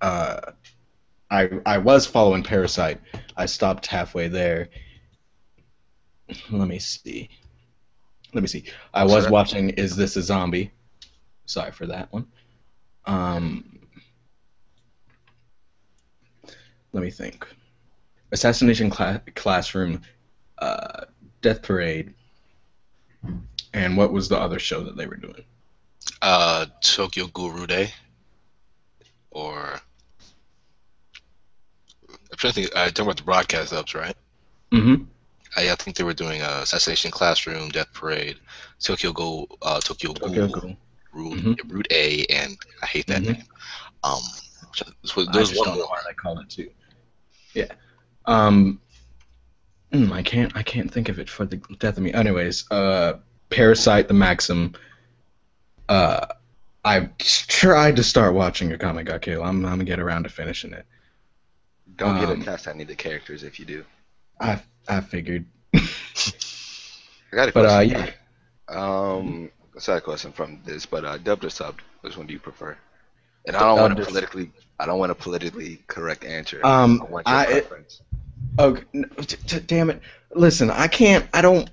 [0.00, 0.40] Uh,
[1.30, 2.98] I I was following Parasyte.
[3.36, 4.68] I stopped halfway there.
[6.50, 7.28] Let me see.
[8.34, 8.64] Let me see.
[8.92, 9.32] I was Sorry.
[9.32, 10.70] watching Is This a Zombie?
[11.46, 12.26] Sorry for that one.
[13.06, 13.78] Um,
[16.92, 17.46] let me think.
[18.32, 20.02] Assassination Cla- Classroom,
[20.58, 21.04] uh,
[21.42, 22.14] Death Parade,
[23.72, 25.44] and what was the other show that they were doing?
[26.22, 27.92] uh, Tokyo Guru Day,
[29.30, 29.80] or
[32.10, 32.76] I'm trying to think.
[32.76, 34.14] I talking about the broadcast ups, right?
[34.72, 35.04] Mm-hmm.
[35.56, 38.38] I, I think they were doing uh, Assassination Classroom, Death Parade,
[38.80, 40.76] Tokyo Go, uh, Tokyo, Tokyo Ghoul, Ghoul.
[41.12, 41.72] Route, Mhm.
[41.72, 43.26] Route A, and I hate that Mhm.
[43.32, 43.44] name.
[44.04, 44.20] Um,
[45.04, 45.88] so I there's just one don't know more.
[45.88, 46.70] why they call it too.
[47.54, 47.66] Yeah.
[48.28, 48.80] Um.
[49.92, 50.54] mm, I can't.
[50.56, 52.12] I can't think of it for the death of me.
[52.12, 53.14] Anyways, uh,
[53.50, 54.74] Parasyte, the Maxim.
[55.88, 56.26] Uh,
[56.84, 59.42] I've tried to start watching Akame ga Kill.
[59.42, 60.84] I'm I'm gonna get around to finishing it.
[61.96, 63.84] Don't get Um, attached to any of the characters if you do.
[64.40, 65.80] I I figured, I
[67.32, 68.10] got a but uh, yeah.
[68.68, 71.80] Um, side question from this, but uh, dubbed or subbed?
[72.02, 72.76] Which one do you prefer?
[73.46, 76.60] And I don't want a politically, I don't want a politically correct answer.
[76.64, 77.72] Um, I want your I- it-
[78.58, 78.86] preference.
[78.94, 80.00] Oh, n- t- t- damn it!
[80.34, 81.26] Listen, I can't.
[81.32, 81.70] I don't.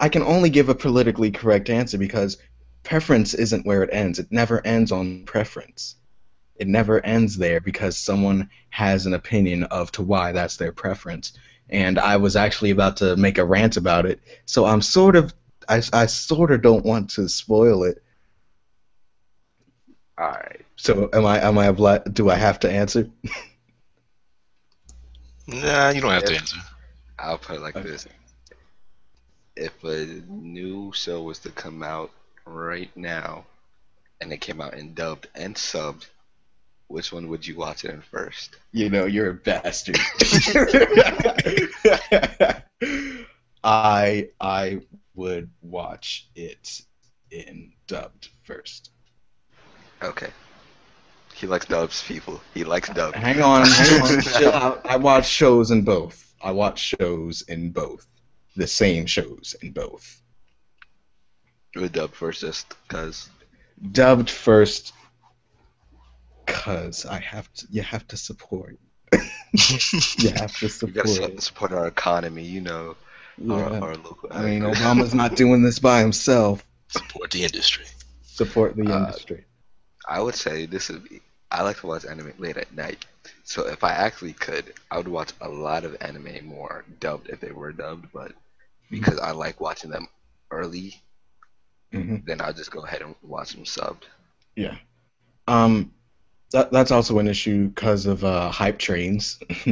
[0.00, 2.38] I can only give a politically correct answer because
[2.82, 4.18] preference isn't where it ends.
[4.18, 5.96] It never ends on preference.
[6.56, 11.32] It never ends there because someone has an opinion of to why that's their preference.
[11.68, 15.34] And I was actually about to make a rant about it, so I'm sort of.
[15.68, 18.00] I, I sort of don't want to spoil it.
[20.18, 20.64] All right.
[20.76, 21.42] So am I?
[21.42, 21.98] Am I?
[22.12, 23.10] Do I have to answer?
[25.48, 26.58] Nah, you don't have to answer.
[27.18, 27.82] I'll put it like Okay.
[27.82, 28.06] this:
[29.56, 32.10] If a new show was to come out
[32.46, 33.46] right now,
[34.20, 36.06] and it came out in dubbed and subbed,
[36.88, 38.56] which one would you watch it in first?
[38.72, 39.98] You know, you're a bastard.
[43.64, 44.80] I I
[45.14, 46.82] would watch it
[47.30, 48.90] in dubbed first.
[50.02, 50.32] Okay.
[51.36, 52.40] He likes dubs, people.
[52.54, 53.16] He likes dubs.
[53.16, 54.80] Hang on, hang on, chill out.
[54.86, 56.32] I watch shows in both.
[56.42, 58.06] I watch shows in both.
[58.56, 60.22] The same shows in both.
[61.74, 63.28] With dub first, just cause.
[63.92, 64.94] Dubbed first
[66.46, 68.78] cause I have to you have to support.
[70.18, 71.06] You have to support.
[71.06, 71.72] We gotta support.
[71.72, 72.96] our economy, you know,
[73.50, 73.78] our, Yeah.
[73.80, 74.28] our local.
[74.30, 76.64] I mean, Obama's not doing this by himself.
[76.88, 77.84] Support the industry.
[78.22, 79.44] Support the Uh, industry.
[80.08, 81.20] I would say this would be.
[81.50, 83.04] I like to watch anime late at night,
[83.44, 87.40] so if I actually could, I would watch a lot of anime more dubbed if
[87.40, 88.32] they were dubbed, but
[88.90, 90.06] because I like watching them
[90.50, 90.94] early,
[91.92, 94.04] hmm then I'll just go ahead and watch them subbed.
[94.56, 94.76] Yeah.
[95.46, 95.92] Um,
[96.52, 99.38] that that's also an issue because of uh, hype trains.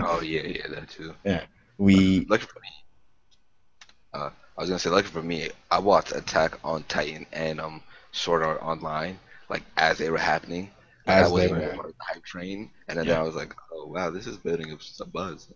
[0.00, 1.14] Oh yeah, yeah, that too.
[1.24, 1.44] Yeah,
[1.78, 2.68] we Lucky for me,
[4.14, 7.82] uh, I was gonna say lucky for me, I watched Attack on Titan and um
[8.12, 10.70] Sword Art Online like as they were happening.
[11.08, 11.92] Like, As I wasn't they were.
[11.98, 13.18] the hype train, and then Yeah.
[13.18, 15.52] I was like, oh wow, this is building up some buzz.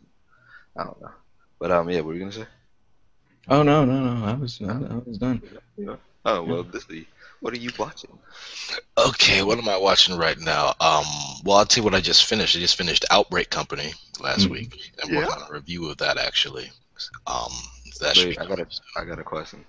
[0.79, 1.13] I don't know,
[1.61, 2.49] but um yeah, what were you gonna say?
[3.49, 5.43] oh no no no I was I, I was done.
[6.25, 7.07] Oh well, this the
[7.41, 8.19] what are you watching?
[8.99, 10.69] Okay, what am I watching right now?
[10.81, 11.05] Um,
[11.45, 12.57] well, I'll tell you what I just finished.
[12.57, 14.51] I just finished Outbreak Company last Mhm.
[14.51, 14.79] week.
[15.03, 15.15] I'm Yeah.
[15.15, 16.71] working on a review of that actually.
[17.27, 17.53] Um,
[18.01, 19.65] that should be I got a I got a question.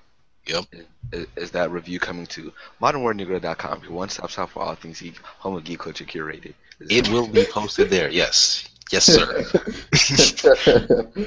[0.47, 0.65] Yep.
[1.12, 2.51] Is, is that review coming to
[2.82, 6.53] modernworldnegro.com, your one-stop shop for all things geek, home of geek culture curated?
[6.79, 8.10] Is It will be posted there.
[8.10, 9.45] Yes, yes, sir.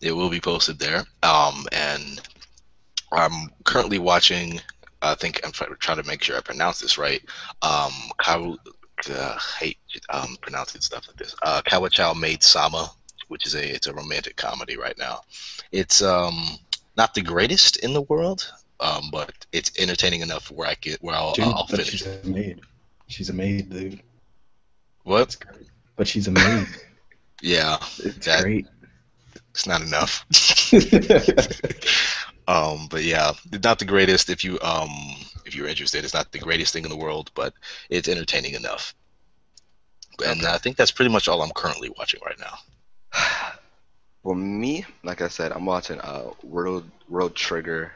[0.00, 1.04] it will be posted there.
[1.22, 2.20] Um, and
[3.12, 4.60] I'm currently watching.
[5.00, 7.22] I think I'm trying, to make sure I pronounce this right.
[7.62, 8.56] Um, Kawu,
[9.10, 9.78] uh, hate
[10.10, 11.36] um, pronouncing stuff like this.
[11.42, 12.90] Uh, Kawachow Made Sama,
[13.28, 15.20] which is a it's a romantic comedy right now.
[15.70, 16.34] It's um
[16.98, 21.14] not the greatest in the world, um, but it's entertaining enough where I get where
[21.14, 21.90] I'll, Dude, I'll but finish.
[21.90, 22.60] she's a maid.
[23.06, 24.02] She's a maid, dude.
[25.04, 25.36] What?
[25.96, 26.66] But she's a maid.
[27.40, 28.66] Yeah, It's That- great.
[29.50, 30.26] it's not enough.
[32.48, 33.32] Um, but yeah,
[33.62, 34.30] not the greatest.
[34.30, 34.88] If you um
[35.44, 37.52] if you're interested, it's not the greatest thing in the world, but
[37.90, 38.94] it's entertaining enough.
[40.24, 42.54] And I think that's pretty much all I'm currently watching right now.
[44.22, 47.92] For me, like I said, I'm watching uh World World Trigger.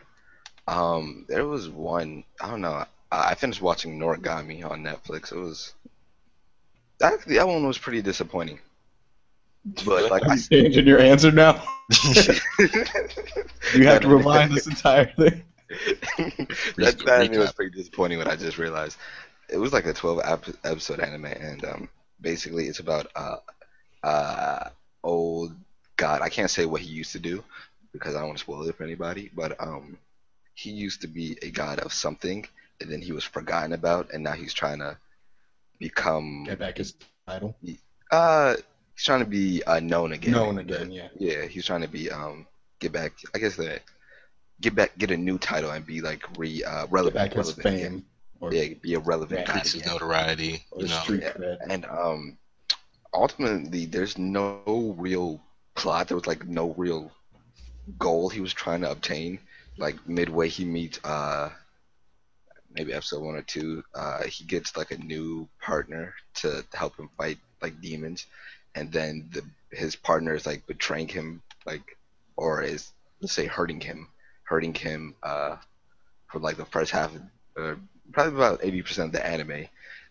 [0.66, 2.84] Um, there was one I don't know.
[3.10, 5.32] I, I finished watching Noragami on Netflix.
[5.32, 5.74] It was
[7.02, 8.58] actually that one was pretty disappointing.
[9.84, 11.62] But like I changing your answer now.
[13.74, 15.44] You have to rewind this entire thing.
[16.76, 18.98] that, that anime was pretty disappointing when I just realized
[19.48, 21.88] it was like a 12 ep- episode anime, and um,
[22.20, 23.36] basically it's about uh,
[24.02, 24.68] uh,
[25.02, 25.54] old
[26.02, 26.18] god.
[26.26, 27.36] I can't say what he used to do
[27.94, 29.86] because I don't want to spoil it for anybody, but um,
[30.62, 32.40] he used to be a god of something,
[32.80, 34.96] and then he was forgotten about, and now he's trying to
[35.78, 36.94] become Get back his
[37.26, 37.54] title.
[38.10, 38.54] uh,
[38.94, 40.32] he's trying to be uh, known again.
[40.32, 41.08] Known again, yeah.
[41.18, 42.46] Yeah, he's trying to be um
[42.80, 43.12] get back.
[43.34, 43.82] I guess that
[44.60, 47.14] get back, get a new title and be like re uh, Get relevant.
[47.14, 47.92] back his relevant again.
[47.92, 48.04] fame.
[48.40, 49.54] Or, Yeah, be a relevant Yeah.
[49.54, 51.00] Increase his notoriety, or you know.
[51.02, 51.56] street Yeah.
[51.70, 52.38] And um,
[53.14, 55.40] ultimately, there's no real
[55.74, 56.08] plot.
[56.08, 57.10] There was like no real
[57.98, 59.38] goal he was trying to obtain.
[59.78, 61.50] Like midway, he meets uh
[62.74, 63.84] maybe episode one or two.
[63.94, 68.26] Uh, he gets like a new partner to help him fight like demons,
[68.74, 69.42] and then the
[69.76, 71.96] his partner is like betraying him, like
[72.36, 74.08] or is let's say hurting him,
[74.44, 75.56] hurting him uh
[76.28, 77.12] for like the first half
[77.56, 77.78] of,
[78.12, 79.66] probably about eighty percent of the anime,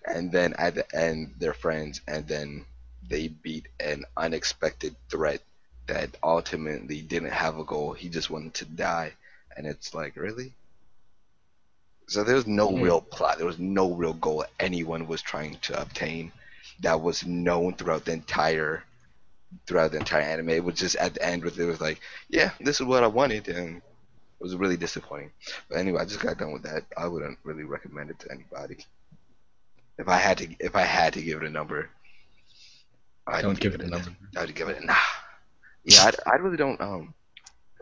[0.05, 2.65] and then at the end they're friends, and then
[3.07, 5.41] they beat an unexpected threat
[5.87, 7.93] that ultimately didn't have a goal.
[7.93, 9.13] He just wanted to die,
[9.55, 10.53] and it's like really.
[12.07, 12.81] So there was no Mhm.
[12.81, 13.37] real plot.
[13.37, 16.31] There was no real goal anyone was trying to obtain
[16.81, 18.83] that was known throughout the entire
[19.67, 20.49] throughout the entire anime.
[20.49, 23.07] It was just at the end where it was like, yeah, this is what I
[23.07, 23.83] wanted, and it
[24.39, 25.31] was really disappointing.
[25.69, 26.85] But anyway, I just got done with that.
[26.97, 28.77] I wouldn't really recommend it to anybody.
[29.97, 31.89] If I had to, if I had to give it a number,
[33.27, 34.09] I'd Don't give it a number.
[34.37, 34.95] I'd give it a nah.
[35.83, 36.79] Yeah, I, I really don't.
[36.81, 37.13] Um,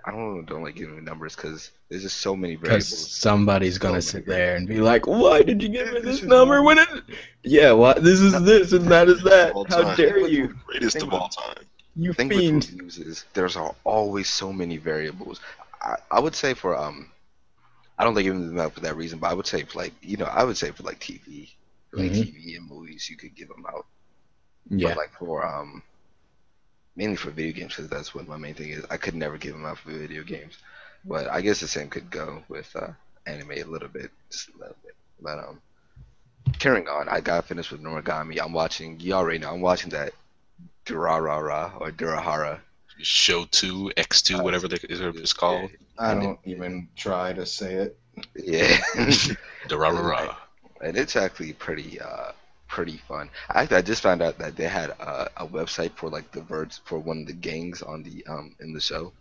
[0.06, 3.12] I don't don't like giving numbers because there's just so many Because variables.
[3.20, 6.62] somebody's gonna So sit there and be like, "Why did you give me this number
[6.64, 6.88] when it?"
[7.44, 8.04] Yeah, what?
[8.04, 9.62] This is this and that is that.
[9.68, 9.96] How time.
[9.96, 11.66] dare you, Greatest Think of all time.
[11.96, 12.52] you with fiend!
[12.52, 15.40] reviews is there's al- always so many variables.
[15.82, 17.12] I, I would say for um,
[17.98, 19.94] I don't like giving them out for that reason, but I would say for like
[20.02, 21.56] you know I would say for like TV,
[21.90, 22.14] for like Mhm.
[22.14, 23.86] TV and movies, you could give them out.
[24.70, 25.84] Yeah, But like for um,
[26.96, 28.86] mainly for video games because that's what my main thing is.
[28.90, 30.58] I could never give them out for video games,
[31.06, 32.92] but I guess the same could go with uh,
[33.26, 34.96] anime a little bit, just a little bit.
[35.22, 35.62] But um,
[36.60, 38.40] carrying on, I got finished with Noragami.
[38.42, 39.00] I'm watching.
[39.00, 39.54] You already know.
[39.54, 40.14] I'm watching that
[40.86, 42.60] Durarara or Durahara.
[43.02, 45.72] Show two, X two, Uh, whatever the, it's called.
[45.98, 47.98] I don't even try to say it.
[48.36, 48.78] Yeah.
[49.70, 50.36] The rah rah rah.
[50.82, 52.32] and it's actually pretty uh
[52.70, 53.30] pretty fun.
[53.54, 56.82] Actually, I just found out that they had uh, a website for like the birds
[56.86, 59.14] for one of the gangs on the um in the show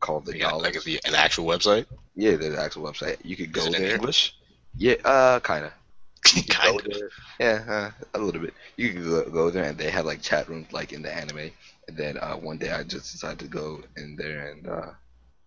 [0.00, 0.74] called the Yeah, Dollars.
[0.74, 1.86] like the, an actual website.
[2.16, 3.18] Yeah, there's an actual website.
[3.24, 3.90] You could go Is it in.
[3.92, 4.34] English?
[4.76, 5.72] Yeah, uh, kind of.
[6.48, 7.02] kind of.
[7.38, 8.54] Yeah, uh, a little bit.
[8.76, 11.50] You could go, go there, and they had like chat rooms like in the anime.
[11.88, 14.90] And then uh, one day I just decided to go in there, and uh,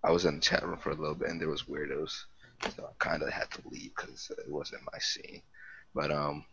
[0.03, 2.13] I was in the chat room for a little bit, and there was weirdos,
[2.75, 5.41] so I kind of had to leave because it wasn't my scene.
[5.95, 6.45] But um,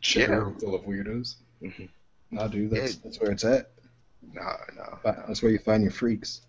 [0.00, 0.50] Chat Yeah.
[0.60, 1.36] full of weirdos.
[1.62, 1.88] Mhm.
[2.30, 3.00] No, dude, that's Yeah.
[3.04, 3.70] that's where it's at.
[4.32, 4.42] no,
[4.76, 4.98] no.
[5.02, 6.42] Fi- That's where you find your freaks.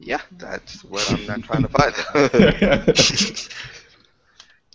[0.00, 1.94] Yeah, that's what I'm not trying to find.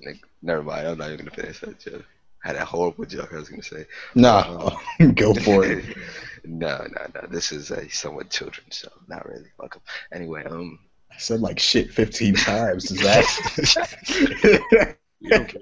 [0.01, 0.87] Nick, Never mind.
[0.87, 2.05] I'm not even gonna finish that joke.
[2.43, 3.85] I had a horrible joke I was gonna say.
[4.15, 4.77] nah,
[5.15, 5.95] go for it.
[6.43, 7.27] no, no, no.
[7.29, 8.89] This is a somewhat children's show.
[9.07, 9.49] Not really.
[9.57, 9.81] Fuck 'em.
[10.11, 10.77] Anyway, um,
[11.11, 12.91] I said like shit 15 times.
[12.91, 14.97] Is that?
[15.21, 15.61] You don't care.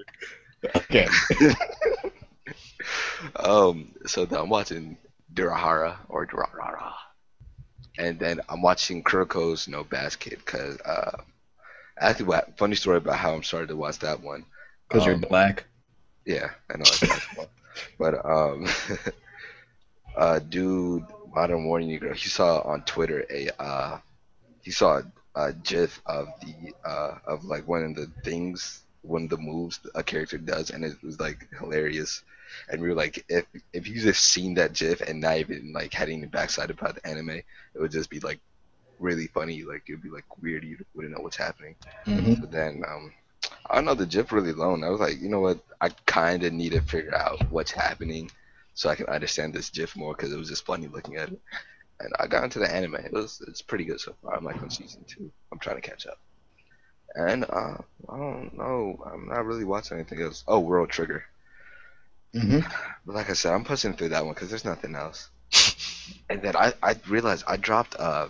[0.75, 1.07] Okay.
[3.35, 4.97] um, so then I'm watching
[5.33, 6.93] Durahara or Durarara,
[7.97, 11.21] and then I'm watching Kuroko's No Basket because uh,
[11.97, 14.45] actually, what funny story about how I'm started to watch that one.
[14.87, 15.65] Because you're Um, black.
[16.25, 16.83] Yeah, I know.
[16.83, 17.27] That's
[17.99, 18.67] but um,
[20.15, 23.99] uh, dude, Modern Warning Negro, he saw on Twitter a uh,
[24.61, 25.01] he saw
[25.35, 29.79] a GIF of the uh of like one of the things, one of the moves
[29.95, 32.23] a character does, and it was like hilarious.
[32.69, 35.93] And we were like, if if you just seen that GIF and not even like
[35.93, 37.45] had any backside about the anime, it
[37.77, 38.39] would just be like
[38.99, 39.63] really funny.
[39.63, 40.63] Like it'd be like weird.
[40.63, 41.75] You wouldn't know what's happening.
[42.05, 43.13] hmm But then, um,
[43.69, 44.83] I don't know, the GIF really alone.
[44.83, 45.59] I was like, you know what?
[45.81, 48.31] I kind of need to figure out what's happening
[48.73, 51.39] so I can understand this GIF more because it was just funny looking at it.
[51.99, 52.95] And I got into the anime.
[52.95, 54.35] It was it's pretty good so far.
[54.35, 55.31] I'm like on season two.
[55.51, 56.17] I'm trying to catch up.
[57.15, 57.77] And uh,
[58.09, 59.03] I don't know.
[59.05, 60.43] I'm not really watching anything else.
[60.47, 61.23] Oh, World Trigger.
[62.33, 62.59] hmm
[63.05, 65.29] But like I said, I'm pushing through that one because there's nothing else.
[66.29, 68.27] and then I, I realized I dropped uh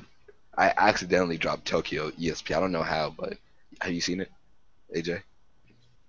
[0.58, 2.56] I accidentally dropped Tokyo ESP.
[2.56, 3.38] I don't know how, but
[3.80, 4.32] have you seen it,
[4.96, 5.22] AJ?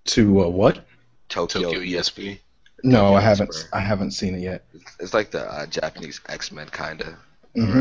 [0.06, 0.84] To uh, what?
[1.28, 2.38] Tokyo, Tokyo ESP.
[2.82, 3.54] No, Tokyo I haven't.
[3.54, 3.80] Square.
[3.80, 4.64] I haven't seen it yet.
[4.74, 7.14] It's, it's like the uh, Japanese X Men kind of
[7.54, 7.80] hmm.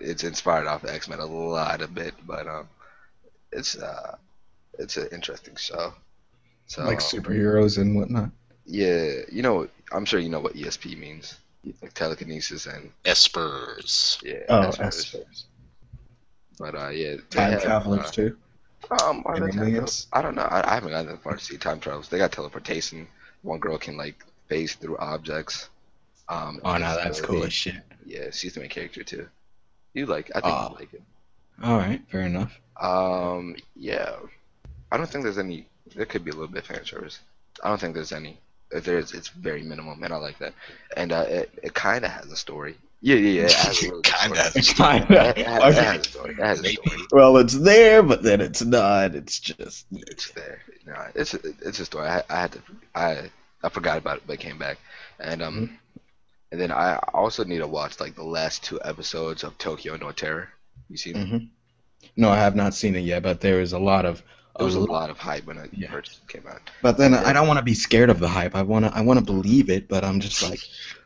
[0.00, 2.68] It's inspired off X Men a lot a bit, but um,
[3.52, 4.16] it's uh,
[4.78, 5.92] it's an interesting show.
[6.66, 8.30] So Like superheroes and whatnot.
[8.66, 11.36] yeah, you know, I'm sure you know what ESP means,
[11.82, 14.22] like telekinesis and Espers.
[14.22, 14.38] yeah.
[14.48, 15.04] Oh, that's what it is.
[15.04, 15.44] Espers.
[16.58, 18.36] But uh, yeah, Time have, travelers uh, too.
[19.02, 19.86] Um, are they time?
[20.12, 20.42] I don't know.
[20.42, 22.08] I, I haven't gotten that far to see time travels.
[22.08, 23.06] They got teleportation.
[23.42, 25.68] One girl can like phase through objects.
[26.28, 27.76] Um, Oh no, that's cool as shit.
[28.06, 29.28] Yeah, she's the main character too.
[29.94, 30.30] You like?
[30.34, 30.68] I think Ah.
[30.70, 31.02] you like it.
[31.62, 32.58] All right, fair enough.
[32.82, 34.16] Um, yeah.
[34.92, 35.68] I don't think there's any.
[35.94, 37.20] There could be a little bit of fan service.
[37.64, 38.40] I don't think there's any.
[38.72, 40.54] If there's, it's very minimum, and I like that.
[40.96, 42.76] And uh, it, it kind of has a story.
[43.02, 43.48] Yeah, yeah, yeah.
[43.48, 44.52] It has a really Kinda story.
[44.52, 44.56] has
[45.36, 46.34] It, it has, a story.
[46.38, 47.08] It has a story.
[47.12, 49.14] Well, it's there, but then it's not.
[49.14, 49.86] It's just.
[49.92, 50.62] It's there.
[50.86, 52.08] Nah, it's it's a story.
[52.08, 52.62] I, I had to.
[52.94, 53.30] I
[53.62, 54.78] I forgot about it, but it came back.
[55.20, 55.74] And um, Mm-hmm.
[56.52, 60.12] and then I also need to watch like the last two episodes of Tokyo No
[60.12, 60.50] Terror.
[60.88, 61.28] You seen it?
[61.28, 61.52] hmm
[62.16, 64.22] No, I have not seen it yet, but there is a lot of
[64.58, 65.90] There was a lot of hype when it Yeah.
[65.90, 66.60] first came out.
[66.82, 68.54] But then I don't want to be scared of the hype.
[68.54, 70.60] I want to I want to believe it, but I'm just like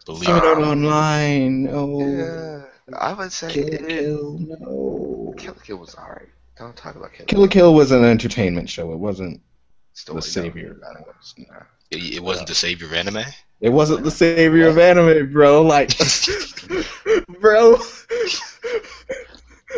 [0.04, 0.58] Believe saw it.
[0.58, 1.64] it online.
[1.64, 2.62] No, Yeah,
[2.98, 5.34] I would say Kill it, Kill, no.
[5.36, 6.28] Kill la Kill was alright.
[6.58, 8.92] Don't talk about Kill la Kill la Kill was an entertainment show.
[8.92, 9.40] It wasn't.
[9.94, 10.76] Story, the savior.
[10.80, 11.54] No, I don't know.
[11.54, 11.62] Nah.
[11.90, 13.24] It, it wasn't the savior of anime.
[13.60, 15.62] It wasn't the savior of anime, bro.
[15.62, 15.90] Like,
[17.40, 17.78] bro.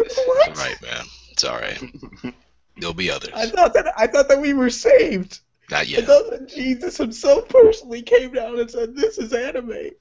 [0.00, 0.48] What?
[0.48, 1.04] It's all right, man.
[1.32, 2.34] It's all right.
[2.76, 3.30] There'll be others.
[3.34, 5.40] I thought that I thought that we were saved.
[5.70, 6.04] Not yet.
[6.04, 9.94] I thought that Jesus himself personally came down and said, "This is anime." It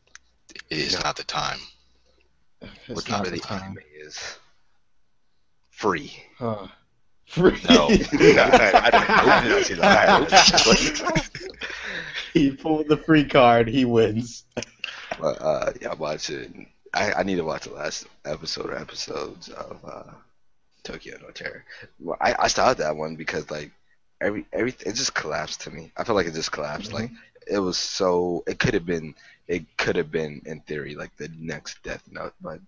[0.69, 0.99] is No.
[1.03, 1.59] not the time.
[2.59, 3.61] What It's not the time.
[3.61, 4.37] anime is
[5.71, 6.11] free.
[6.37, 6.67] Huh.
[7.25, 7.59] Free.
[7.67, 7.89] No.
[7.89, 8.81] I.
[8.85, 11.87] I don't
[12.33, 13.67] he pulled the free card.
[13.67, 14.43] He wins.
[15.19, 16.67] But uh, yeah, I'm watching.
[16.93, 20.11] I, I need to watch the last episode or episodes of uh,
[20.83, 21.65] Tokyo No Terror.
[21.99, 23.71] Well, I, I started that one because like
[24.21, 25.91] every every it just collapsed to me.
[25.97, 26.93] I felt like it just collapsed.
[26.93, 27.11] Like
[27.47, 28.43] it was so.
[28.47, 29.15] It could have been.
[29.47, 32.59] It could have been in theory like the next Death Note, but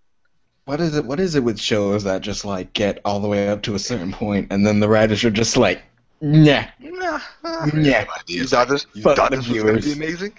[0.65, 1.05] What is it?
[1.05, 3.79] What is it with shows that just like get all the way up to a
[3.79, 5.81] certain point, and then the writers are just like,
[6.21, 7.19] "Nah, nah.
[7.43, 8.51] nah." You Ideas.
[8.51, 8.85] thought this?
[8.93, 10.33] You thought this was gonna be amazing?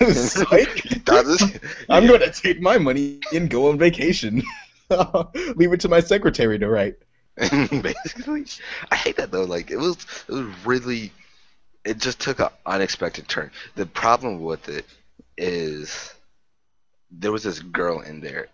[0.00, 0.84] It's like,
[1.38, 1.48] You?
[1.90, 4.42] I'm gonna take my money and go on vacation.
[5.56, 6.96] Leave it to my secretary to write.
[7.82, 8.44] basically
[8.90, 9.96] i hate that though like it was
[10.28, 11.12] it was really
[11.84, 14.84] it just took an unexpected turn the problem with it
[15.36, 16.14] is
[17.10, 18.48] there was this girl in there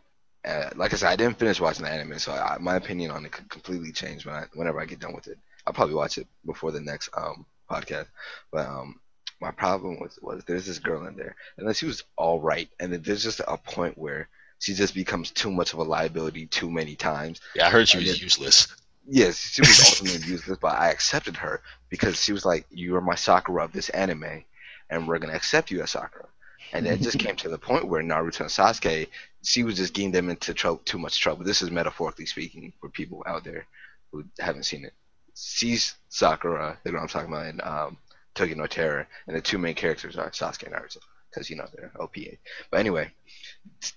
[0.44, 3.24] uh, like i said i didn't finish watching the anime so I, my opinion on
[3.24, 6.18] it could completely change when I, whenever i get done with it i'll probably watch
[6.18, 8.08] it before the next um podcast
[8.52, 9.00] but um
[9.42, 12.68] my problem was was there's this girl in there and then she was all right
[12.80, 14.28] and then there's just a point where
[14.60, 17.98] she just becomes too much of a liability too many times Yeah, I heard she
[17.98, 18.22] I was did.
[18.22, 18.68] useless.
[19.08, 23.00] Yes, she was ultimately useless, but I accepted her because she was like, "You are
[23.00, 24.44] my Sakura of this anime,
[24.90, 26.28] and we're gonna accept you as Sakura."
[26.72, 29.08] And then it just came to the point where Naruto and Sasuke,
[29.42, 31.44] she was just getting them into trouble, too much trouble.
[31.44, 33.66] This is metaphorically speaking for people out there
[34.12, 34.94] who haven't seen it.
[35.36, 37.98] She's Sakura, the girl I'm talking about, in um,
[38.34, 40.98] Tokyo no Terror, and the two main characters are Sasuke and Naruto,
[41.30, 42.38] because you know they're OPA.
[42.70, 43.10] But anyway,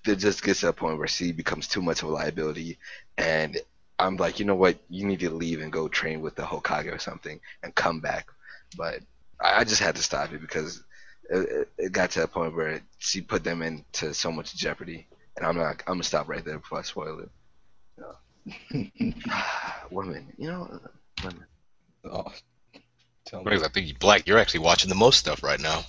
[0.06, 2.78] it just gets to a point where she becomes too much of a liability,
[3.18, 3.58] and
[3.98, 4.78] I'm like, you know what?
[4.90, 8.28] You need to leave and go train with the Hokage or something and come back.
[8.78, 9.00] But
[9.40, 10.84] I, just had to stop it because
[11.30, 15.08] it, it, got to a point where she put them into so much jeopardy,
[15.38, 15.82] and I'm not.
[15.88, 17.30] I'm gonna stop right there before I spoil it.
[19.92, 20.80] women, you know,
[21.24, 21.46] women.
[22.06, 22.32] Oh,
[23.26, 23.56] tell me.
[23.64, 25.84] I think Black, you're actually watching the most stuff right now.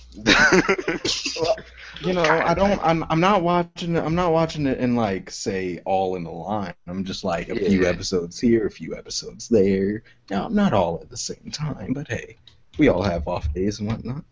[1.99, 2.79] You know, I don't.
[2.83, 3.05] I'm.
[3.09, 4.03] I'm not watching it.
[4.03, 6.73] I'm not watching it in like say all in a line.
[6.87, 7.89] I'm just like a few Yeah.
[7.89, 10.03] episodes here, a few episodes there.
[10.29, 12.37] Now I'm not all at the same time, but hey,
[12.77, 14.23] we all have off days and whatnot.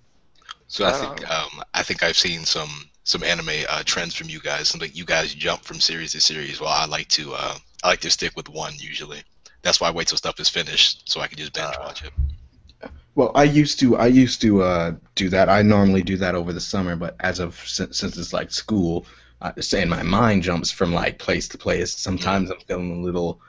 [0.67, 2.69] So I think um, I think I've seen some
[3.03, 4.67] some anime uh, trends from you guys.
[4.69, 6.59] Something you guys jump from series to series.
[6.61, 9.23] While I like to uh, I like to stick with one usually.
[9.63, 12.03] That's why I wait till stuff is finished so I can just binge Uh, watch
[12.03, 12.13] it.
[13.15, 13.95] Well, I used to.
[13.97, 15.49] I used to uh, do that.
[15.49, 19.05] I normally do that over the summer, but as of since, since it's like school,
[19.41, 21.95] I saying my mind jumps from like place to place.
[21.95, 23.39] Sometimes I'm feeling a little,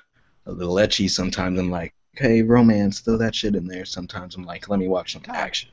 [0.46, 1.10] a little ecchi.
[1.10, 3.84] Sometimes I'm like, hey, romance, throw that shit in there.
[3.84, 5.70] Sometimes I'm like, let me watch some action.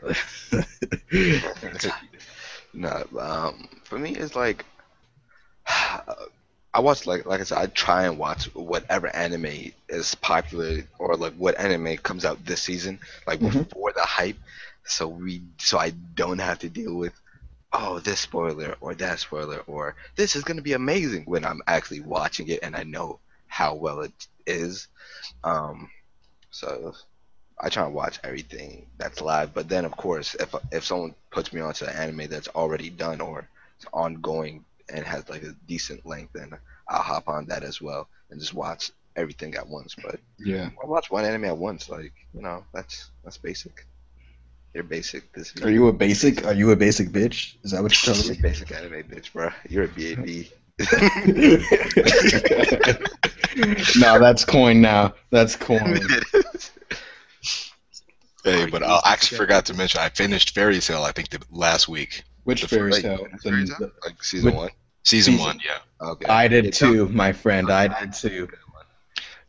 [2.72, 4.64] no, um, for me it's like
[6.78, 11.16] I watch like like I said, I try and watch whatever anime is popular or
[11.16, 13.68] like what anime comes out this season, like Mhm.
[13.70, 14.38] before the hype,
[14.84, 17.14] so we so I don't have to deal with
[17.72, 22.00] oh this spoiler or that spoiler or this is gonna be amazing when I'm actually
[22.02, 24.14] watching it and I know how well it
[24.46, 24.88] is.
[25.44, 25.90] Um,
[26.50, 26.94] so
[27.60, 31.52] I try and watch everything that's live, but then of course, if if someone puts
[31.52, 36.04] me onto an anime that's already done or it's ongoing and has like a decent
[36.06, 36.52] length, then
[36.88, 39.94] I'll hop on that as well and just watch everything at once.
[39.94, 40.70] But yeah.
[40.82, 43.86] I watch one anime at once, like you know, that's that's basic.
[44.74, 45.32] You're basic.
[45.32, 46.46] This Are you a basic?
[46.46, 47.56] Are you a basic bitch?
[47.64, 48.38] Is that what you're telling me?
[48.42, 49.50] basic anime bitch, bro?
[49.68, 50.46] You're a BAB.
[53.98, 55.14] no, that's coin now.
[55.30, 55.98] That's coin.
[58.44, 61.02] Hey, but I actually forgot to mention I finished Fairy Tail.
[61.02, 63.26] I think the last week, Which The fairy tale?
[63.42, 64.70] Fairy The- like season Which- one.
[65.04, 65.60] season, Season- one.
[65.62, 66.24] Yeah, Okay.
[66.30, 67.70] I did It's too, my friend.
[67.70, 68.48] I did too.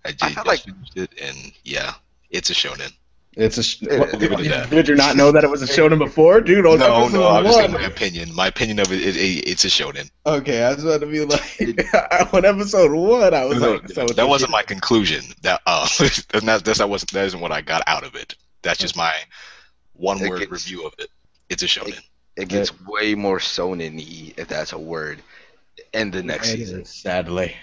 [0.05, 1.93] I, I felt like- it, and yeah,
[2.29, 2.91] it's a shonen.
[3.37, 3.63] It's a.
[3.63, 6.65] Sh- Yeah, what- it did you not know that it was a shonen before, dude?
[6.65, 8.35] On No, no, I'm just my opinion.
[8.35, 10.11] My opinion of it, it, it it's a shonen.
[10.25, 11.93] Okay, I was about to be like
[12.33, 13.33] on episode one.
[13.33, 15.23] I was No, like, so that wasn't my conclusion.
[15.43, 18.35] That uh, that's not that's not wasn't that isn't what I got out of it.
[18.61, 19.13] That's just my
[19.93, 21.09] one word gets- review of it.
[21.49, 21.87] It's a shonen.
[21.97, 22.03] It
[22.47, 25.21] gets way more shonen-y, if that's a word,
[25.93, 26.83] in the next It season.
[26.83, 27.55] is, sadly.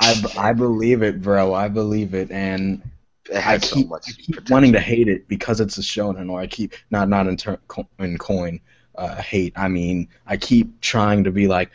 [0.00, 1.54] I believe it, bro.
[1.54, 2.82] I believe it, and
[3.28, 6.30] It I keep, so much I keep wanting to hate it because it's a shonen,
[6.30, 7.58] or I keep not not in, ter-
[7.98, 8.60] in coin
[8.96, 9.52] uh, hate.
[9.56, 11.70] I mean, I keep trying to be like,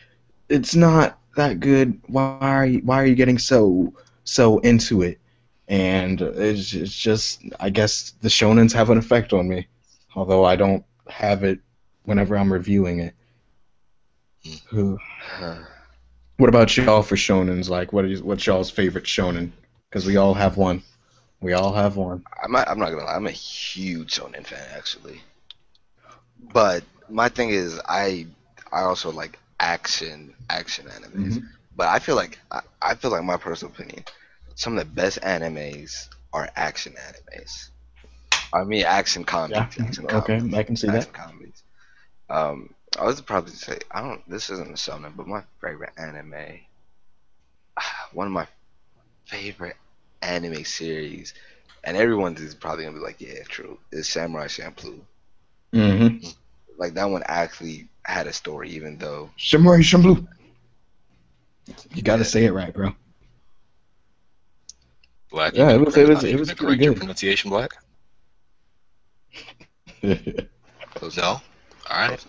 [0.49, 1.99] it's not that good.
[2.07, 3.93] Why are you Why are you getting so
[4.23, 5.19] so into it?
[5.67, 9.67] And it's, it's just, I guess the shonens have an effect on me,
[10.15, 11.59] although I don't have it
[12.03, 13.13] whenever I'm reviewing it.
[14.69, 14.97] Who?
[16.37, 17.69] What about y'all for shonens?
[17.69, 19.51] Like, what is what's y'all's favorite shonen?
[19.89, 20.81] Because we all have one.
[21.41, 22.23] We all have one.
[22.43, 23.15] I'm not, I'm not gonna lie.
[23.15, 25.21] I'm a huge Shonen fan actually,
[26.53, 28.27] but my thing is I
[28.71, 31.37] I also like action action animes.
[31.37, 31.47] Mhm.
[31.75, 34.03] But I feel like I, I feel like my personal opinion,
[34.55, 37.69] some of the best animes are action animes.
[38.53, 39.55] I mean action comedy.
[39.55, 39.85] Yeah.
[39.85, 41.11] Action Okay, comedies, I can see that.
[41.13, 41.48] comedies.
[42.29, 44.27] Um, I was probably say I don't.
[44.29, 46.59] This isn't a shonen, but my favorite anime.
[48.13, 48.47] One of my
[49.25, 49.77] favorite
[50.21, 51.33] anime series,
[51.83, 54.99] and everyone is probably gonna be like, "Yeah, true." Is Samurai Champloo.
[55.73, 56.27] Mm-hmm.
[56.77, 60.27] Like that one actually had a story, even though Samurai Champloo.
[61.93, 62.27] You got to Yeah.
[62.27, 62.93] say it right, bro.
[65.29, 65.53] Black.
[65.53, 66.97] Yeah, you it was- can it was- correct- it was pretty correct good.
[66.97, 67.71] pronunciation, Black.
[70.95, 71.23] close No.
[71.23, 71.48] enough,
[71.89, 72.25] All right.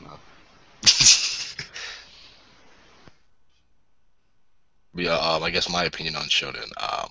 [4.95, 6.71] yeah, um, I guess my opinion on shonen.
[6.81, 7.09] Um,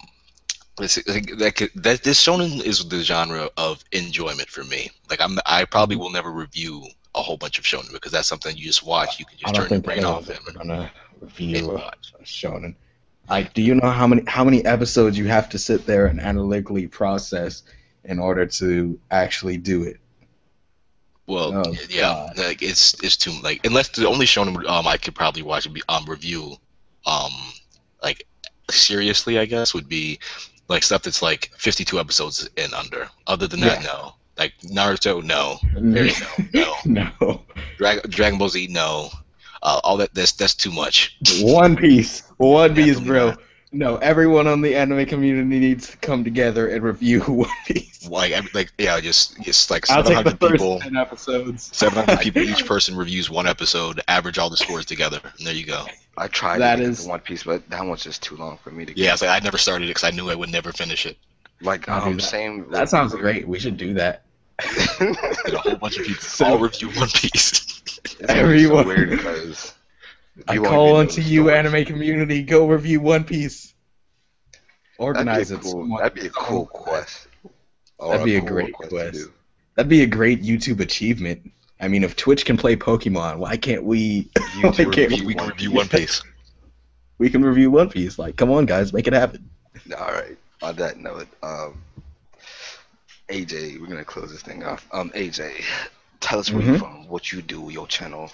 [0.80, 4.90] it's, like, that, that this shonen is the genre of enjoyment for me.
[5.10, 6.86] Like I'm, I probably will never review
[7.16, 9.20] a whole bunch of shonen because that's something you just watch.
[9.20, 10.92] You can I just don't turn your think brain anyone's off ever and gonna
[11.22, 12.14] and review a watch.
[12.24, 12.76] shonen.
[13.30, 16.20] Like, do you know how many how many episodes you have to sit there and
[16.20, 17.64] analytically process
[18.04, 20.00] in order to actually do it?
[21.30, 22.38] Well, Oh, yeah, God.
[22.38, 25.74] like it's it's too like unless the only shonen um I could probably watch would
[25.74, 26.56] be um review,
[27.06, 27.32] um
[28.04, 28.26] like
[28.72, 30.20] seriously I guess would be
[30.68, 33.10] like stuff that's like 52 episodes and under.
[33.28, 34.14] Other than that, no.
[34.38, 35.58] Like Naruto, no.
[35.74, 36.12] Very
[36.54, 37.10] no, no.
[37.22, 37.42] no.
[37.78, 39.10] Drag- Dragon Ball Z, no.
[39.62, 41.18] Uh, all that that's that's too much.
[41.42, 42.24] One Piece.
[42.38, 43.32] One Piece, bro.
[43.32, 43.40] not.
[43.72, 48.08] No, everyone on the anime community needs to come together and review One Piece.
[48.10, 50.80] Like every- like yeah, just just like I'll take the 700 first people.
[50.80, 51.70] ten episodes.
[51.78, 54.02] 700 people each person reviews one episode.
[54.08, 55.86] Average all the scores together, and there you go.
[56.18, 58.58] I tried That to get is- into One Piece, but that one's just too long
[58.64, 58.92] for me to.
[58.98, 59.14] Yeah, get.
[59.14, 61.18] it's like I never started it because I knew I would never finish it.
[61.62, 62.24] like I'll do um, that.
[62.24, 62.70] same.
[62.72, 63.48] That sounds great.
[63.48, 64.24] We should do that.
[65.00, 65.16] And
[65.54, 67.82] a whole bunch of people So- all review One Piece.
[68.04, 69.74] It's gonna so Everyone- weird because
[70.48, 72.44] I you call even on to you, anime community.
[72.44, 73.74] Go review One Piece.
[74.52, 74.64] That'd
[74.98, 75.62] Organize a it.
[75.62, 75.98] cool.
[75.98, 77.28] That'd be a cool quest.
[77.98, 79.28] Or That'd be a cool great to quest.
[79.76, 81.52] That'd be a great YouTube achievement.
[81.80, 84.30] I mean, if Twitch can play Pokemon, why can't we?
[84.62, 86.22] why can't we, we can review One Piece.
[87.18, 88.20] we can review One Piece?
[88.20, 89.50] Like, come on, guys, make it happen.
[89.98, 90.38] All right.
[90.62, 91.82] On that note, um,
[93.30, 94.86] AJ, we're gonna close this thing off.
[94.92, 95.64] Um, AJ,
[96.20, 96.80] tell us where you're Mhm.
[96.80, 98.30] from, what you do, your channel,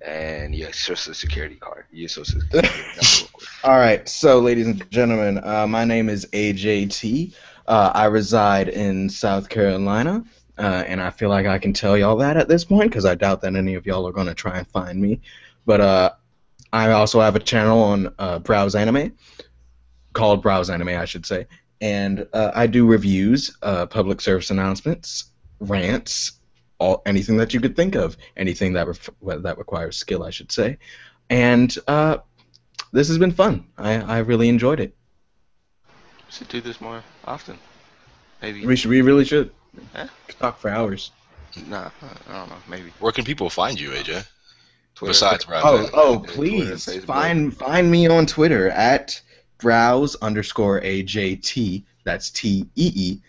[0.00, 1.84] and your social security card.
[1.92, 3.42] Your social security number.
[3.64, 7.32] All right, so ladies and gentlemen, uh, my name is AJT.
[7.66, 10.24] Uh, I reside in South Carolina,
[10.58, 13.14] uh, and I feel like I can tell y'all that at this point because I
[13.14, 15.20] doubt that any of y'all are going to try and find me.
[15.66, 16.10] But uh,
[16.72, 19.12] I also have a channel on uh, Browse Anime
[20.14, 21.46] called Browse Anime, I should say,
[21.80, 25.24] and uh, I do reviews, uh, public service announcements,
[25.60, 26.37] rants,
[26.78, 30.30] all anything that you could think of, anything that ref- well, that requires skill, I
[30.30, 30.78] should say,
[31.30, 32.18] and uh,
[32.92, 33.66] this has been fun.
[33.76, 34.94] I, I really enjoyed it.
[36.26, 37.58] We should do this more often.
[38.42, 38.64] Maybe.
[38.66, 39.50] We should we really should
[39.94, 40.06] Huh?
[40.40, 41.10] talk for hours.
[41.66, 41.90] Nah,
[42.28, 42.56] I don't know.
[42.68, 42.92] Maybe.
[43.00, 44.26] Where can people find you, AJ?
[44.94, 45.10] Twitter.
[45.10, 45.90] Besides Browse Oh Anime.
[45.94, 47.04] oh please Facebook.
[47.04, 49.20] find find me on Twitter at
[49.58, 51.84] browse underscore AJT.
[52.04, 53.20] That's T E E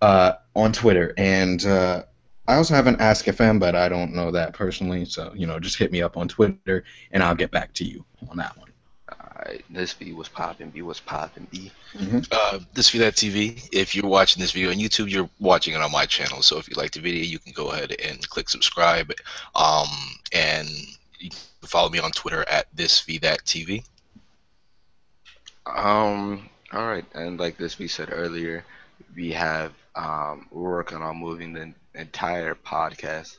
[0.00, 1.12] uh, on Twitter.
[1.18, 2.04] And uh,
[2.48, 5.04] I also have an Ask FM, but I don't know that personally.
[5.04, 6.82] So you know, just hit me up on Twitter,
[7.12, 8.70] and I'll get back to you on that one.
[9.12, 11.70] Alright, this V was popping, B was popping, B.
[12.32, 13.68] Uh, this V That TV.
[13.70, 16.42] If you're watching this video on YouTube, you're watching it on my channel.
[16.42, 19.12] So if you like the video, you can go ahead and click subscribe.
[19.54, 19.88] Um,
[20.32, 20.68] and
[21.18, 23.84] you can follow me on Twitter at this V That TV.
[25.66, 28.64] Um, alright, and like this we said earlier,
[29.14, 33.36] we have Um, we're working on moving the entire podcast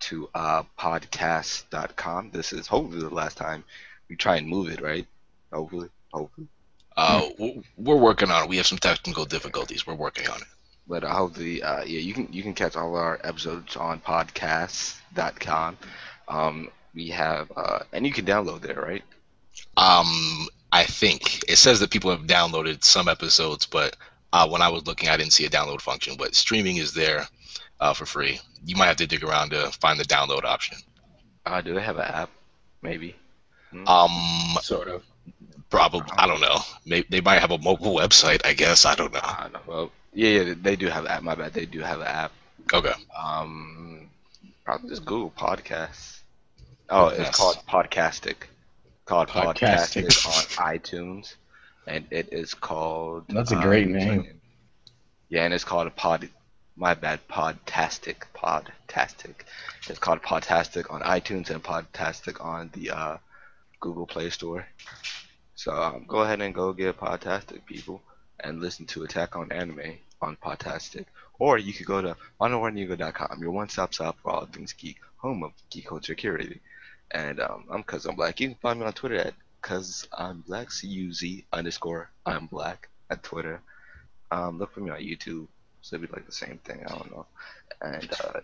[0.00, 2.30] to uh, podcast.com.
[2.32, 3.64] This is hopefully the last time
[4.08, 5.06] we try and move it, right?
[5.52, 6.48] Hopefully, hopefully.
[6.96, 7.28] Uh,
[7.78, 8.48] we're working on it.
[8.48, 9.86] We have some technical difficulties.
[9.86, 10.48] We're working on it.
[10.86, 15.78] But uh, hopefully, uh, yeah, you can you can catch all our episodes on podcasts.com.
[16.28, 19.02] Um, we have, uh, and you can download there, right?
[19.76, 23.96] Um, I think it says that people have downloaded some episodes, but
[24.32, 26.16] uh, when I was looking, I didn't see a download function.
[26.18, 27.26] But streaming is there
[27.80, 28.40] uh, for free.
[28.64, 30.78] You might have to dig around to find the download option.
[31.44, 32.30] Uh, do they have an app?
[32.82, 33.16] Maybe.
[33.86, 34.10] Um,
[34.60, 35.02] Sort of.
[35.70, 36.58] probably I don't know.
[36.84, 38.44] Maybe they might have a mobile website.
[38.44, 39.20] I guess I don't know.
[39.22, 39.60] I don't know.
[39.66, 41.22] Well, yeah, yeah, they do have an app.
[41.22, 41.54] My bad.
[41.54, 42.32] They do have an app.
[42.72, 42.92] Okay.
[43.16, 44.08] Um,
[44.64, 46.20] probably just Google Podcasts.
[46.90, 48.34] Oh, it's called Podcastic.
[49.06, 50.06] Called Podcastic.
[50.06, 51.34] Podcastic on iTunes,
[51.86, 53.24] and it is called.
[53.28, 54.40] That's a um, great name.
[55.30, 56.28] Yeah, and it's called a pod.
[56.74, 58.24] My bad, Podtastic.
[58.34, 59.34] Podtastic.
[59.88, 63.16] It's called Podtastic on iTunes and Podtastic on the uh,
[63.80, 64.66] Google Play Store.
[65.54, 68.00] So um, go ahead and go get Podtastic, people,
[68.40, 71.04] and listen to Attack on Anime on Podtastic.
[71.38, 75.52] Or you could go to onwarnigo.com, your one-stop shop for all things geek, home of
[75.68, 76.60] geek culture curated.
[77.10, 78.40] And um, I'm Cuz I'm Black.
[78.40, 83.22] You can find me on Twitter at Cuz I'm Black, C-U-Z underscore I'm Black at
[83.22, 83.60] Twitter.
[84.30, 85.48] Um, look for me on YouTube.
[85.82, 86.82] So it'd be like the same thing.
[86.86, 87.26] I don't know.
[87.80, 88.40] And uh,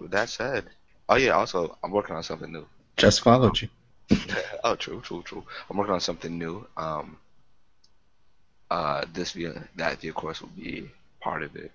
[0.00, 0.64] with that said,
[1.08, 2.66] oh yeah, also I'm working on something new.
[2.96, 3.68] Just followed you.
[4.64, 5.44] oh, true, true, true.
[5.68, 6.66] I'm working on something new.
[6.76, 7.16] Um,
[8.70, 10.88] uh, this via that via course will be
[11.20, 11.72] part of it,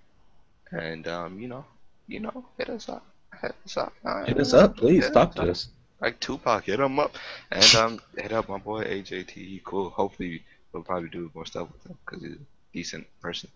[0.72, 1.66] and um, you know,
[2.08, 3.06] you know, hit us up,
[3.42, 3.94] hit us up,
[4.26, 5.10] Hit us up, please.
[5.10, 5.70] Talk to us.
[6.02, 7.16] Like Tupac, hit him up,
[7.52, 9.32] and um, hit up my boy AJT.
[9.32, 9.90] He cool.
[9.90, 13.50] Hopefully, we'll probably do more stuff with him because he's a decent person.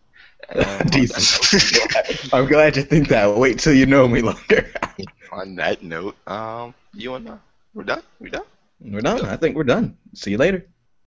[0.56, 2.34] Um, on that Decent.
[2.34, 3.36] I'm glad you think that.
[3.36, 4.72] Wait till you know me longer.
[5.32, 7.38] on that note, um, you and uh,
[7.74, 8.02] we're done.
[8.20, 8.46] We're done.
[8.80, 9.26] we're done.
[9.26, 9.98] I think we're done.
[10.14, 10.66] See you later.